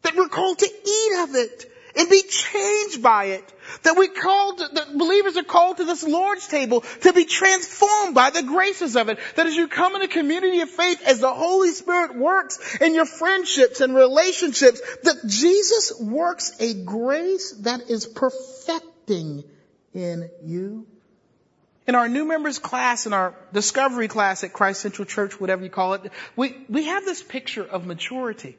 That 0.02 0.16
we're 0.16 0.28
called 0.28 0.58
to 0.58 0.66
eat 0.66 1.22
of 1.22 1.34
it 1.34 1.72
and 1.96 2.10
be 2.10 2.22
changed 2.22 3.02
by 3.02 3.26
it. 3.26 3.52
That 3.82 3.96
we 3.96 4.08
called, 4.08 4.58
that 4.58 4.96
believers 4.96 5.36
are 5.36 5.42
called 5.42 5.78
to 5.78 5.84
this 5.84 6.04
Lord's 6.04 6.46
table 6.46 6.82
to 7.02 7.12
be 7.12 7.24
transformed 7.24 8.14
by 8.14 8.30
the 8.30 8.42
graces 8.42 8.96
of 8.96 9.08
it. 9.08 9.18
That 9.34 9.46
as 9.46 9.56
you 9.56 9.66
come 9.68 9.96
in 9.96 10.02
a 10.02 10.08
community 10.08 10.60
of 10.60 10.70
faith, 10.70 11.02
as 11.06 11.20
the 11.20 11.32
Holy 11.32 11.70
Spirit 11.70 12.16
works 12.16 12.76
in 12.80 12.94
your 12.94 13.06
friendships 13.06 13.80
and 13.80 13.94
relationships, 13.94 14.80
that 15.02 15.26
Jesus 15.26 16.00
works 16.00 16.54
a 16.60 16.74
grace 16.74 17.52
that 17.62 17.90
is 17.90 18.06
perfecting 18.06 19.44
in 19.94 20.30
you. 20.44 20.86
In 21.88 21.94
our 21.94 22.08
new 22.08 22.24
members 22.24 22.58
class, 22.58 23.06
in 23.06 23.12
our 23.12 23.34
discovery 23.52 24.08
class 24.08 24.42
at 24.42 24.52
Christ 24.52 24.80
Central 24.80 25.06
Church, 25.06 25.40
whatever 25.40 25.62
you 25.62 25.70
call 25.70 25.94
it, 25.94 26.10
we, 26.34 26.56
we 26.68 26.86
have 26.86 27.04
this 27.04 27.22
picture 27.22 27.64
of 27.64 27.86
maturity. 27.86 28.58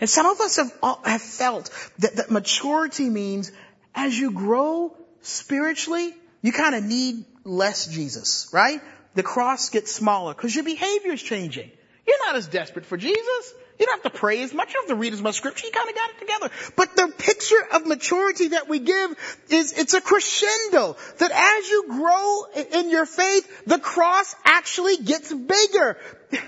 And 0.00 0.08
some 0.08 0.26
of 0.26 0.40
us 0.40 0.56
have, 0.56 0.72
have 1.04 1.22
felt 1.22 1.70
that, 1.98 2.16
that 2.16 2.30
maturity 2.30 3.08
means 3.08 3.52
as 3.94 4.18
you 4.18 4.32
grow 4.32 4.96
spiritually, 5.22 6.14
you 6.42 6.52
kind 6.52 6.74
of 6.74 6.84
need 6.84 7.24
less 7.44 7.86
Jesus, 7.86 8.48
right? 8.52 8.80
The 9.14 9.22
cross 9.22 9.70
gets 9.70 9.92
smaller 9.92 10.34
because 10.34 10.54
your 10.54 10.64
behavior 10.64 11.12
is 11.12 11.22
changing. 11.22 11.70
You're 12.06 12.26
not 12.26 12.36
as 12.36 12.46
desperate 12.46 12.86
for 12.86 12.96
Jesus. 12.96 13.54
You 13.78 13.86
don't 13.86 14.02
have 14.02 14.12
to 14.12 14.18
pray 14.18 14.42
as 14.42 14.54
much. 14.54 14.68
You 14.68 14.74
don't 14.74 14.88
have 14.88 14.96
to 14.96 15.00
read 15.00 15.12
as 15.12 15.22
much 15.22 15.36
scripture. 15.36 15.66
You 15.66 15.72
kind 15.72 15.88
of 15.88 15.94
got 15.94 16.10
it 16.10 16.18
together. 16.18 16.50
But 16.76 16.96
the 16.96 17.12
picture 17.18 17.66
of 17.72 17.86
maturity 17.86 18.48
that 18.48 18.68
we 18.68 18.78
give 18.78 19.10
is, 19.50 19.72
it's 19.72 19.94
a 19.94 20.00
crescendo. 20.00 20.96
That 21.18 21.30
as 21.30 21.68
you 21.68 21.84
grow 21.88 22.44
in 22.72 22.90
your 22.90 23.06
faith, 23.06 23.64
the 23.66 23.78
cross 23.78 24.34
actually 24.44 24.98
gets 24.98 25.32
bigger. 25.32 25.98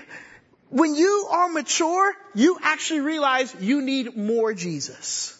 When 0.69 0.95
you 0.95 1.27
are 1.31 1.49
mature, 1.49 2.13
you 2.35 2.57
actually 2.61 2.99
realize 3.01 3.55
you 3.59 3.81
need 3.81 4.15
more 4.15 4.53
Jesus. 4.53 5.35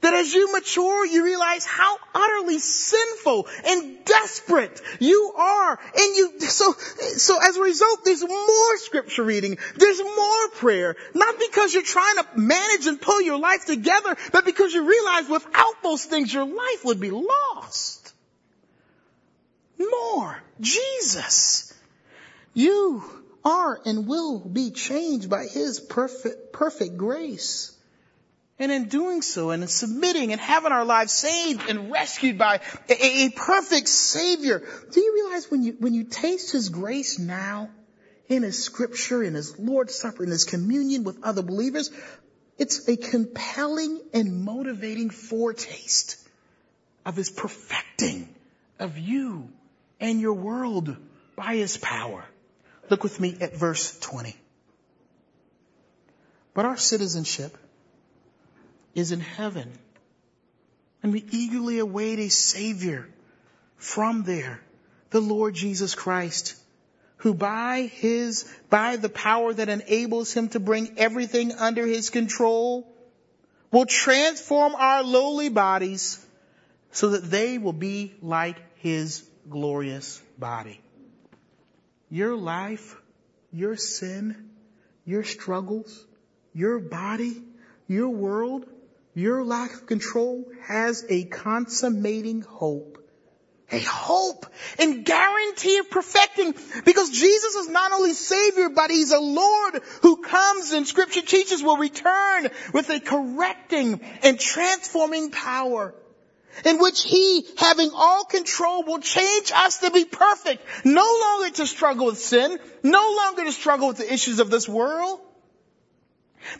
That 0.00 0.14
as 0.14 0.34
you 0.34 0.52
mature, 0.52 1.06
you 1.06 1.22
realize 1.24 1.64
how 1.64 1.96
utterly 2.12 2.58
sinful 2.58 3.46
and 3.64 4.04
desperate 4.04 4.80
you 4.98 5.32
are. 5.36 5.78
And 5.78 6.16
you, 6.16 6.40
so, 6.40 6.72
so 6.72 7.38
as 7.40 7.56
a 7.56 7.60
result, 7.60 8.04
there's 8.04 8.26
more 8.26 8.78
scripture 8.78 9.22
reading. 9.22 9.58
There's 9.76 10.02
more 10.02 10.48
prayer. 10.56 10.96
Not 11.14 11.36
because 11.38 11.72
you're 11.72 11.84
trying 11.84 12.16
to 12.16 12.26
manage 12.34 12.86
and 12.86 13.00
pull 13.00 13.20
your 13.20 13.38
life 13.38 13.64
together, 13.66 14.16
but 14.32 14.44
because 14.44 14.72
you 14.74 14.88
realize 14.88 15.28
without 15.28 15.82
those 15.84 16.04
things, 16.04 16.34
your 16.34 16.46
life 16.46 16.84
would 16.84 16.98
be 16.98 17.12
lost. 17.12 18.12
More. 19.78 20.42
Jesus. 20.60 21.72
You 22.54 23.21
are 23.44 23.80
and 23.84 24.06
will 24.06 24.38
be 24.40 24.70
changed 24.70 25.28
by 25.28 25.46
His 25.46 25.80
perfect, 25.80 26.52
perfect 26.52 26.96
grace. 26.96 27.76
And 28.58 28.70
in 28.70 28.88
doing 28.88 29.22
so 29.22 29.50
and 29.50 29.62
in 29.62 29.68
submitting 29.68 30.30
and 30.30 30.40
having 30.40 30.72
our 30.72 30.84
lives 30.84 31.12
saved 31.12 31.68
and 31.68 31.90
rescued 31.90 32.38
by 32.38 32.60
a, 32.88 33.24
a, 33.26 33.30
perfect 33.30 33.88
Savior, 33.88 34.62
do 34.92 35.00
you 35.00 35.14
realize 35.14 35.50
when 35.50 35.62
you, 35.64 35.76
when 35.80 35.94
you 35.94 36.04
taste 36.04 36.52
His 36.52 36.68
grace 36.68 37.18
now 37.18 37.70
in 38.28 38.42
His 38.42 38.62
scripture, 38.62 39.22
in 39.22 39.34
His 39.34 39.58
Lord's 39.58 39.94
Supper, 39.94 40.22
in 40.22 40.30
His 40.30 40.44
communion 40.44 41.02
with 41.02 41.24
other 41.24 41.42
believers, 41.42 41.90
it's 42.58 42.88
a 42.88 42.96
compelling 42.96 44.00
and 44.14 44.44
motivating 44.44 45.10
foretaste 45.10 46.16
of 47.04 47.16
His 47.16 47.30
perfecting 47.30 48.28
of 48.78 48.98
you 48.98 49.48
and 49.98 50.20
your 50.20 50.34
world 50.34 50.96
by 51.36 51.56
His 51.56 51.76
power. 51.76 52.24
Look 52.92 53.04
with 53.04 53.20
me 53.20 53.38
at 53.40 53.56
verse 53.56 53.98
20. 54.00 54.36
But 56.52 56.66
our 56.66 56.76
citizenship 56.76 57.56
is 58.94 59.12
in 59.12 59.20
heaven, 59.20 59.72
and 61.02 61.10
we 61.10 61.24
eagerly 61.30 61.78
await 61.78 62.18
a 62.18 62.28
Savior 62.28 63.08
from 63.78 64.24
there, 64.24 64.60
the 65.08 65.22
Lord 65.22 65.54
Jesus 65.54 65.94
Christ, 65.94 66.54
who 67.16 67.32
by 67.32 67.90
his, 67.94 68.44
by 68.68 68.96
the 68.96 69.08
power 69.08 69.54
that 69.54 69.70
enables 69.70 70.34
him 70.34 70.50
to 70.50 70.60
bring 70.60 70.98
everything 70.98 71.52
under 71.52 71.86
his 71.86 72.10
control, 72.10 72.86
will 73.70 73.86
transform 73.86 74.74
our 74.74 75.02
lowly 75.02 75.48
bodies 75.48 76.22
so 76.90 77.08
that 77.08 77.30
they 77.30 77.56
will 77.56 77.72
be 77.72 78.12
like 78.20 78.58
his 78.80 79.24
glorious 79.48 80.20
body 80.38 80.78
your 82.12 82.36
life, 82.36 82.94
your 83.54 83.74
sin, 83.74 84.50
your 85.06 85.24
struggles, 85.24 86.06
your 86.52 86.78
body, 86.78 87.42
your 87.88 88.10
world, 88.10 88.66
your 89.14 89.42
lack 89.42 89.72
of 89.72 89.86
control 89.86 90.44
has 90.66 91.06
a 91.08 91.24
consummating 91.24 92.42
hope. 92.42 92.98
A 93.70 93.78
hope 93.78 94.44
and 94.78 95.06
guarantee 95.06 95.78
of 95.78 95.88
perfecting 95.90 96.54
because 96.84 97.08
Jesus 97.08 97.54
is 97.54 97.70
not 97.70 97.92
only 97.92 98.12
Savior, 98.12 98.68
but 98.68 98.90
He's 98.90 99.12
a 99.12 99.18
Lord 99.18 99.80
who 100.02 100.18
comes 100.18 100.72
and 100.72 100.86
scripture 100.86 101.22
teaches 101.22 101.62
will 101.62 101.78
return 101.78 102.50
with 102.74 102.90
a 102.90 103.00
correcting 103.00 104.02
and 104.22 104.38
transforming 104.38 105.30
power 105.30 105.94
in 106.64 106.78
which 106.78 107.02
he, 107.02 107.46
having 107.58 107.90
all 107.94 108.24
control, 108.24 108.84
will 108.84 109.00
change 109.00 109.52
us 109.54 109.78
to 109.78 109.90
be 109.90 110.04
perfect, 110.04 110.62
no 110.84 111.06
longer 111.22 111.54
to 111.56 111.66
struggle 111.66 112.06
with 112.06 112.18
sin, 112.18 112.58
no 112.82 113.14
longer 113.16 113.44
to 113.44 113.52
struggle 113.52 113.88
with 113.88 113.98
the 113.98 114.12
issues 114.12 114.38
of 114.38 114.50
this 114.50 114.68
world. 114.68 115.20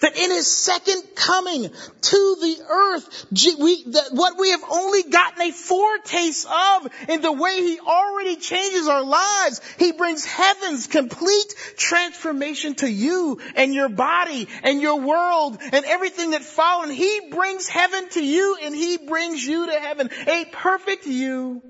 That 0.01 0.17
in 0.17 0.31
his 0.31 0.51
second 0.51 1.03
coming 1.15 1.63
to 1.63 2.37
the 2.41 2.57
earth, 2.69 3.27
we, 3.59 3.85
that 3.93 4.09
what 4.13 4.39
we 4.39 4.51
have 4.51 4.63
only 4.71 5.03
gotten 5.05 5.43
a 5.43 5.53
foretaste 5.53 6.47
of 6.47 6.89
in 7.09 7.21
the 7.21 7.33
way 7.33 7.57
he 7.57 7.79
already 7.81 8.37
changes 8.37 8.89
our 8.89 9.05
lives, 9.05 9.61
he 9.79 9.93
brings 9.93 10.25
heaven's 10.25 10.87
complete 10.87 11.55
transformation 11.77 12.75
to 12.77 12.91
you 12.91 13.41
and 13.57 13.75
your 13.75 13.89
body 13.89 14.49
and 14.63 14.81
your 14.81 15.01
world 15.01 15.59
and 15.61 15.85
everything 15.85 16.31
that 16.31 16.43
followed. 16.43 16.91
He 16.91 17.29
brings 17.31 17.69
heaven 17.69 18.09
to 18.11 18.25
you 18.25 18.57
and 18.63 18.75
he 18.75 18.99
brings 18.99 19.45
you 19.45 19.67
to 19.67 19.81
heaven. 19.81 20.11
A 20.27 20.45
perfect 20.53 21.07
you 21.07 21.63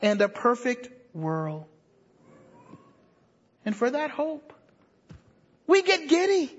and 0.00 0.20
a 0.20 0.28
perfect 0.28 0.88
world. 1.14 1.64
And 3.64 3.74
for 3.74 3.90
that 3.90 4.10
hope, 4.10 4.52
we 5.66 5.82
get 5.82 6.08
giddy. 6.08 6.52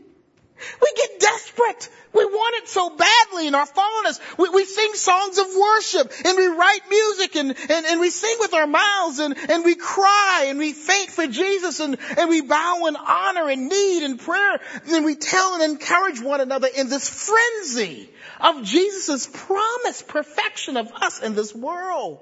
We 0.81 0.93
get 0.95 1.19
desperate. 1.19 1.89
We 2.13 2.23
want 2.23 2.55
it 2.63 2.69
so 2.69 2.95
badly 2.95 3.47
in 3.47 3.55
our 3.55 3.65
fallenness. 3.65 4.19
We, 4.37 4.49
we 4.49 4.65
sing 4.65 4.93
songs 4.93 5.37
of 5.37 5.47
worship 5.53 6.13
and 6.23 6.37
we 6.37 6.47
write 6.47 6.79
music 6.89 7.35
and, 7.35 7.49
and, 7.49 7.85
and 7.85 7.99
we 7.99 8.09
sing 8.09 8.37
with 8.39 8.53
our 8.53 8.67
mouths 8.67 9.19
and, 9.19 9.35
and 9.49 9.65
we 9.65 9.75
cry 9.75 10.45
and 10.47 10.57
we 10.57 10.71
faint 10.71 11.09
for 11.09 11.27
Jesus 11.27 11.81
and, 11.81 11.97
and 12.17 12.29
we 12.29 12.41
bow 12.41 12.85
in 12.87 12.95
honor 12.95 13.49
and 13.49 13.67
need 13.67 14.03
and 14.03 14.17
prayer 14.17 14.61
and 14.87 15.03
we 15.03 15.15
tell 15.15 15.55
and 15.55 15.63
encourage 15.63 16.21
one 16.21 16.39
another 16.39 16.69
in 16.73 16.87
this 16.87 17.09
frenzy 17.09 18.09
of 18.39 18.63
Jesus' 18.63 19.27
promised 19.27 20.07
perfection 20.07 20.77
of 20.77 20.91
us 20.93 21.21
in 21.21 21.35
this 21.35 21.53
world. 21.53 22.21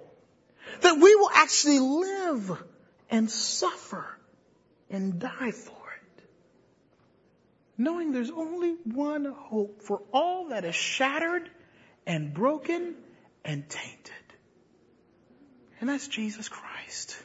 That 0.82 0.96
we 0.96 1.16
will 1.16 1.30
actually 1.32 1.80
live 1.80 2.64
and 3.12 3.30
suffer 3.30 4.08
and 4.90 5.20
die 5.20 5.52
for 5.52 5.83
knowing 7.78 8.12
there's 8.12 8.32
only 8.32 8.76
one 8.84 9.26
hope 9.26 9.82
for 9.82 10.02
all 10.12 10.50
that 10.50 10.66
is 10.66 10.76
shattered 10.76 11.50
and 12.06 12.34
broken 12.34 12.96
and 13.44 13.68
tainted. 13.68 14.12
And 15.80 15.90
that's 15.90 16.08
Jesus 16.08 16.50
Christ. 16.50 17.18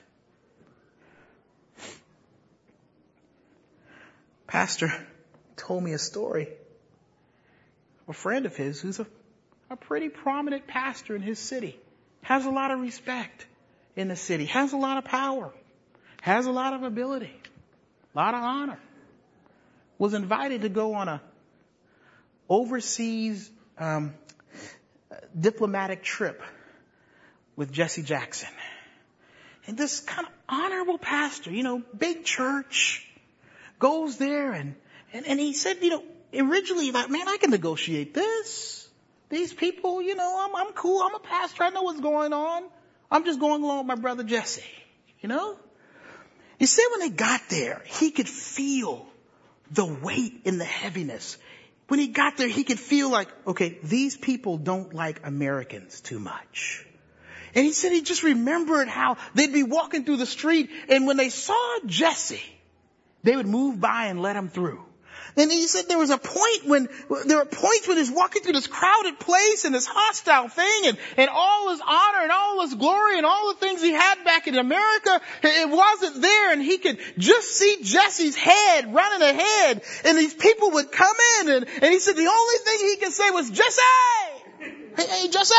Pastor 4.46 4.92
told 5.56 5.84
me 5.84 5.92
a 5.92 5.98
story. 5.98 6.48
A 8.08 8.12
friend 8.14 8.46
of 8.46 8.56
his 8.56 8.80
who's 8.80 8.98
a, 8.98 9.06
a 9.68 9.76
pretty 9.76 10.08
prominent 10.08 10.66
pastor 10.66 11.14
in 11.14 11.20
his 11.20 11.38
city, 11.38 11.78
has 12.22 12.46
a 12.46 12.50
lot 12.50 12.70
of 12.70 12.80
respect 12.80 13.46
in 13.94 14.08
the 14.08 14.16
city, 14.16 14.46
has 14.46 14.72
a 14.72 14.78
lot 14.78 14.96
of 14.96 15.04
power, 15.04 15.52
has 16.22 16.46
a 16.46 16.50
lot 16.50 16.72
of 16.72 16.82
ability, 16.82 17.34
a 18.14 18.18
lot 18.18 18.32
of 18.32 18.42
honor 18.42 18.78
was 19.98 20.14
invited 20.14 20.62
to 20.62 20.68
go 20.68 20.94
on 20.94 21.08
a 21.08 21.20
overseas 22.48 23.50
um, 23.78 24.14
diplomatic 25.38 26.02
trip 26.02 26.40
with 27.56 27.72
Jesse 27.72 28.02
Jackson. 28.02 28.48
And 29.66 29.76
this 29.76 30.00
kind 30.00 30.26
of 30.26 30.32
honorable 30.48 30.98
pastor, 30.98 31.50
you 31.50 31.62
know, 31.62 31.82
big 31.96 32.24
church, 32.24 33.06
goes 33.78 34.16
there 34.16 34.52
and, 34.52 34.74
and, 35.12 35.26
and 35.26 35.38
he 35.38 35.52
said, 35.52 35.78
you 35.82 35.90
know, 35.90 36.02
originally 36.34 36.90
like, 36.90 37.10
man, 37.10 37.28
I 37.28 37.36
can 37.38 37.50
negotiate 37.50 38.14
this. 38.14 38.88
These 39.28 39.52
people, 39.52 40.00
you 40.00 40.14
know, 40.14 40.40
I'm, 40.40 40.56
I'm 40.56 40.72
cool. 40.72 41.02
I'm 41.02 41.14
a 41.14 41.20
pastor. 41.20 41.64
I 41.64 41.70
know 41.70 41.82
what's 41.82 42.00
going 42.00 42.32
on. 42.32 42.64
I'm 43.10 43.24
just 43.24 43.40
going 43.40 43.62
along 43.62 43.78
with 43.78 43.86
my 43.86 43.94
brother 44.00 44.22
Jesse, 44.22 44.62
you 45.20 45.28
know? 45.28 45.58
He 46.58 46.66
said 46.66 46.84
when 46.90 47.00
they 47.00 47.14
got 47.14 47.42
there, 47.50 47.82
he 47.84 48.10
could 48.10 48.28
feel 48.28 49.06
the 49.70 49.86
weight 49.86 50.42
and 50.44 50.60
the 50.60 50.64
heaviness. 50.64 51.38
When 51.88 52.00
he 52.00 52.08
got 52.08 52.36
there, 52.36 52.48
he 52.48 52.64
could 52.64 52.78
feel 52.78 53.10
like, 53.10 53.28
okay, 53.46 53.78
these 53.82 54.16
people 54.16 54.58
don't 54.58 54.92
like 54.94 55.26
Americans 55.26 56.00
too 56.00 56.18
much. 56.18 56.84
And 57.54 57.64
he 57.64 57.72
said 57.72 57.92
he 57.92 58.02
just 58.02 58.22
remembered 58.22 58.88
how 58.88 59.16
they'd 59.34 59.52
be 59.52 59.62
walking 59.62 60.04
through 60.04 60.18
the 60.18 60.26
street 60.26 60.70
and 60.88 61.06
when 61.06 61.16
they 61.16 61.30
saw 61.30 61.78
Jesse, 61.86 62.42
they 63.22 63.36
would 63.36 63.46
move 63.46 63.80
by 63.80 64.06
and 64.06 64.20
let 64.20 64.36
him 64.36 64.48
through. 64.48 64.84
And 65.38 65.52
he 65.52 65.68
said 65.68 65.84
there 65.88 65.98
was 65.98 66.10
a 66.10 66.18
point 66.18 66.66
when, 66.66 66.88
there 67.26 67.38
were 67.38 67.44
points 67.44 67.86
when 67.86 67.96
he's 67.96 68.10
walking 68.10 68.42
through 68.42 68.54
this 68.54 68.66
crowded 68.66 69.20
place 69.20 69.64
and 69.64 69.72
this 69.72 69.86
hostile 69.86 70.48
thing 70.48 70.86
and, 70.86 70.98
and 71.16 71.30
all 71.30 71.70
his 71.70 71.80
honor 71.80 72.22
and 72.22 72.32
all 72.32 72.62
his 72.62 72.74
glory 72.74 73.18
and 73.18 73.24
all 73.24 73.54
the 73.54 73.60
things 73.60 73.80
he 73.80 73.92
had 73.92 74.24
back 74.24 74.48
in 74.48 74.56
America, 74.56 75.20
it 75.44 75.68
wasn't 75.70 76.22
there 76.22 76.52
and 76.52 76.60
he 76.60 76.78
could 76.78 76.98
just 77.18 77.50
see 77.50 77.78
Jesse's 77.82 78.34
head 78.34 78.92
running 78.92 79.28
ahead 79.28 79.82
and 80.04 80.18
these 80.18 80.34
people 80.34 80.72
would 80.72 80.90
come 80.90 81.16
in 81.40 81.50
and, 81.50 81.66
and 81.82 81.92
he 81.92 82.00
said 82.00 82.16
the 82.16 82.26
only 82.26 82.58
thing 82.64 82.88
he 82.88 82.96
could 82.96 83.12
say 83.12 83.30
was, 83.30 83.50
Jesse! 83.50 83.80
Hey, 84.98 85.06
hey 85.06 85.28
Jesse! 85.28 85.54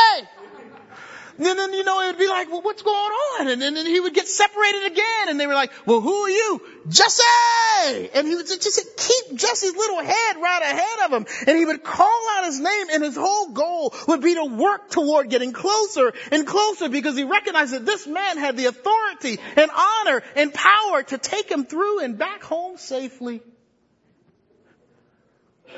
And 1.40 1.58
then, 1.58 1.72
you 1.72 1.84
know, 1.84 2.02
it 2.02 2.08
would 2.08 2.18
be 2.18 2.28
like, 2.28 2.50
well, 2.50 2.60
what's 2.60 2.82
going 2.82 2.94
on? 2.94 3.48
And 3.48 3.62
then, 3.62 3.74
he 3.74 3.98
would 3.98 4.12
get 4.12 4.28
separated 4.28 4.92
again. 4.92 5.28
And 5.28 5.40
they 5.40 5.46
were 5.46 5.54
like, 5.54 5.72
well, 5.86 6.02
who 6.02 6.12
are 6.12 6.28
you? 6.28 6.60
Jesse! 6.86 8.10
And 8.14 8.28
he 8.28 8.34
would 8.34 8.46
just 8.46 8.96
keep 8.98 9.38
Jesse's 9.38 9.74
little 9.74 10.02
head 10.02 10.36
right 10.36 10.60
ahead 10.60 10.98
of 11.06 11.12
him. 11.12 11.26
And 11.46 11.56
he 11.56 11.64
would 11.64 11.82
call 11.82 12.22
out 12.36 12.44
his 12.44 12.60
name 12.60 12.88
and 12.92 13.02
his 13.02 13.16
whole 13.16 13.52
goal 13.52 13.94
would 14.06 14.20
be 14.20 14.34
to 14.34 14.44
work 14.44 14.90
toward 14.90 15.30
getting 15.30 15.54
closer 15.54 16.12
and 16.30 16.46
closer 16.46 16.90
because 16.90 17.16
he 17.16 17.24
recognized 17.24 17.72
that 17.72 17.86
this 17.86 18.06
man 18.06 18.36
had 18.36 18.58
the 18.58 18.66
authority 18.66 19.38
and 19.56 19.70
honor 19.70 20.22
and 20.36 20.52
power 20.52 21.02
to 21.04 21.16
take 21.16 21.50
him 21.50 21.64
through 21.64 22.00
and 22.00 22.18
back 22.18 22.42
home 22.42 22.76
safely. 22.76 23.40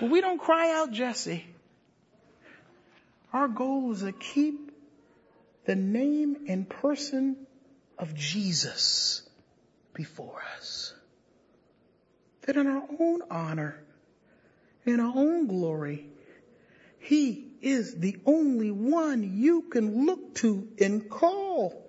Well, 0.00 0.10
we 0.10 0.20
don't 0.20 0.40
cry 0.40 0.72
out 0.72 0.90
Jesse. 0.90 1.46
Our 3.32 3.46
goal 3.46 3.92
is 3.92 4.00
to 4.00 4.10
keep 4.10 4.71
the 5.64 5.76
name 5.76 6.44
and 6.48 6.68
person 6.68 7.36
of 7.98 8.14
Jesus 8.14 9.22
before 9.94 10.42
us. 10.56 10.94
That 12.42 12.56
in 12.56 12.66
our 12.66 12.84
own 12.98 13.22
honor, 13.30 13.82
in 14.84 14.98
our 14.98 15.12
own 15.14 15.46
glory, 15.46 16.06
He 16.98 17.52
is 17.60 17.94
the 17.94 18.18
only 18.26 18.70
one 18.70 19.38
you 19.38 19.62
can 19.62 20.06
look 20.06 20.34
to 20.36 20.68
and 20.80 21.08
call 21.08 21.86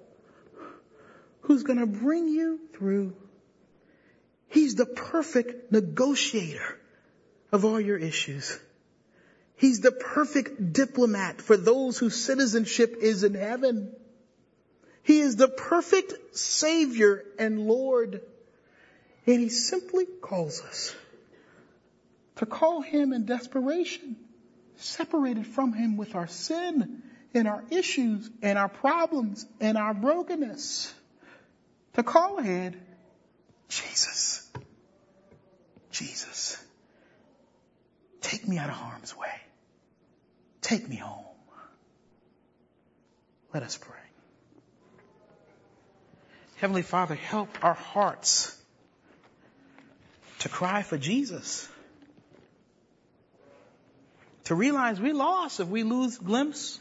who's 1.42 1.64
going 1.64 1.80
to 1.80 1.88
bring 1.88 2.28
you 2.28 2.60
through. 2.74 3.16
He's 4.50 4.76
the 4.76 4.86
perfect 4.86 5.72
negotiator 5.72 6.80
of 7.52 7.66
all 7.66 7.80
your 7.80 7.98
issues. 7.98 8.60
He's 9.64 9.80
the 9.80 9.94
perfect 9.94 10.74
diplomat 10.74 11.42
for 11.42 11.56
those 11.56 11.98
whose 11.98 12.22
citizenship 12.22 12.98
is 13.00 13.24
in 13.24 13.34
heaven. 13.34 13.96
He 15.04 15.22
is 15.22 15.38
the 15.38 15.48
perfect 15.48 16.36
Savior 16.36 17.24
and 17.40 17.66
Lord. 17.66 18.20
And 19.26 19.40
He 19.40 19.48
simply 19.48 20.06
calls 20.22 20.62
us 20.64 20.94
to 22.36 22.46
call 22.46 22.82
Him 22.82 23.14
in 23.14 23.26
desperation, 23.26 24.18
separated 24.76 25.48
from 25.48 25.72
Him 25.72 25.96
with 25.96 26.14
our 26.14 26.28
sin 26.28 27.02
and 27.34 27.48
our 27.48 27.64
issues 27.70 28.30
and 28.42 28.60
our 28.60 28.68
problems 28.68 29.46
and 29.62 29.78
our 29.78 29.94
brokenness. 29.94 30.94
To 31.94 32.04
call 32.04 32.38
ahead, 32.40 32.78
Jesus. 33.70 34.46
Jesus. 35.90 36.62
Take 38.20 38.46
me 38.46 38.58
out 38.58 38.68
of 38.68 38.76
harm's 38.76 39.16
way. 39.16 39.30
Take 40.64 40.88
me 40.88 40.96
home. 40.96 41.26
Let 43.54 43.64
us 43.64 43.78
pray. 43.78 43.98
Heavenly 46.56 46.82
Father, 46.82 47.16
help 47.16 47.50
our 47.62 47.74
hearts 47.74 48.58
to 50.40 50.50
cry 50.50 50.82
for 50.82 50.98
Jesus. 50.98 51.68
To 54.46 54.56
realize 54.56 55.00
we 55.00 55.12
lost 55.12 55.60
if 55.60 55.68
we 55.68 55.84
lose 55.84 56.18
glimpse 56.18 56.80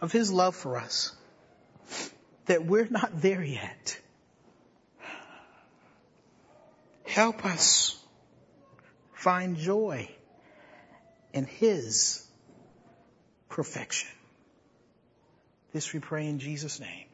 of 0.00 0.12
His 0.12 0.32
love 0.32 0.54
for 0.54 0.76
us. 0.76 1.12
That 2.46 2.64
we're 2.64 2.88
not 2.88 3.20
there 3.20 3.42
yet. 3.42 3.98
Help 7.04 7.44
us 7.44 8.00
find 9.12 9.56
joy 9.56 10.08
in 11.32 11.44
His 11.44 12.25
perfection. 13.56 14.10
This 15.72 15.90
we 15.94 15.98
pray 15.98 16.26
in 16.26 16.38
Jesus' 16.40 16.78
name. 16.78 17.06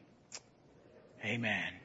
Amen. 1.23 1.82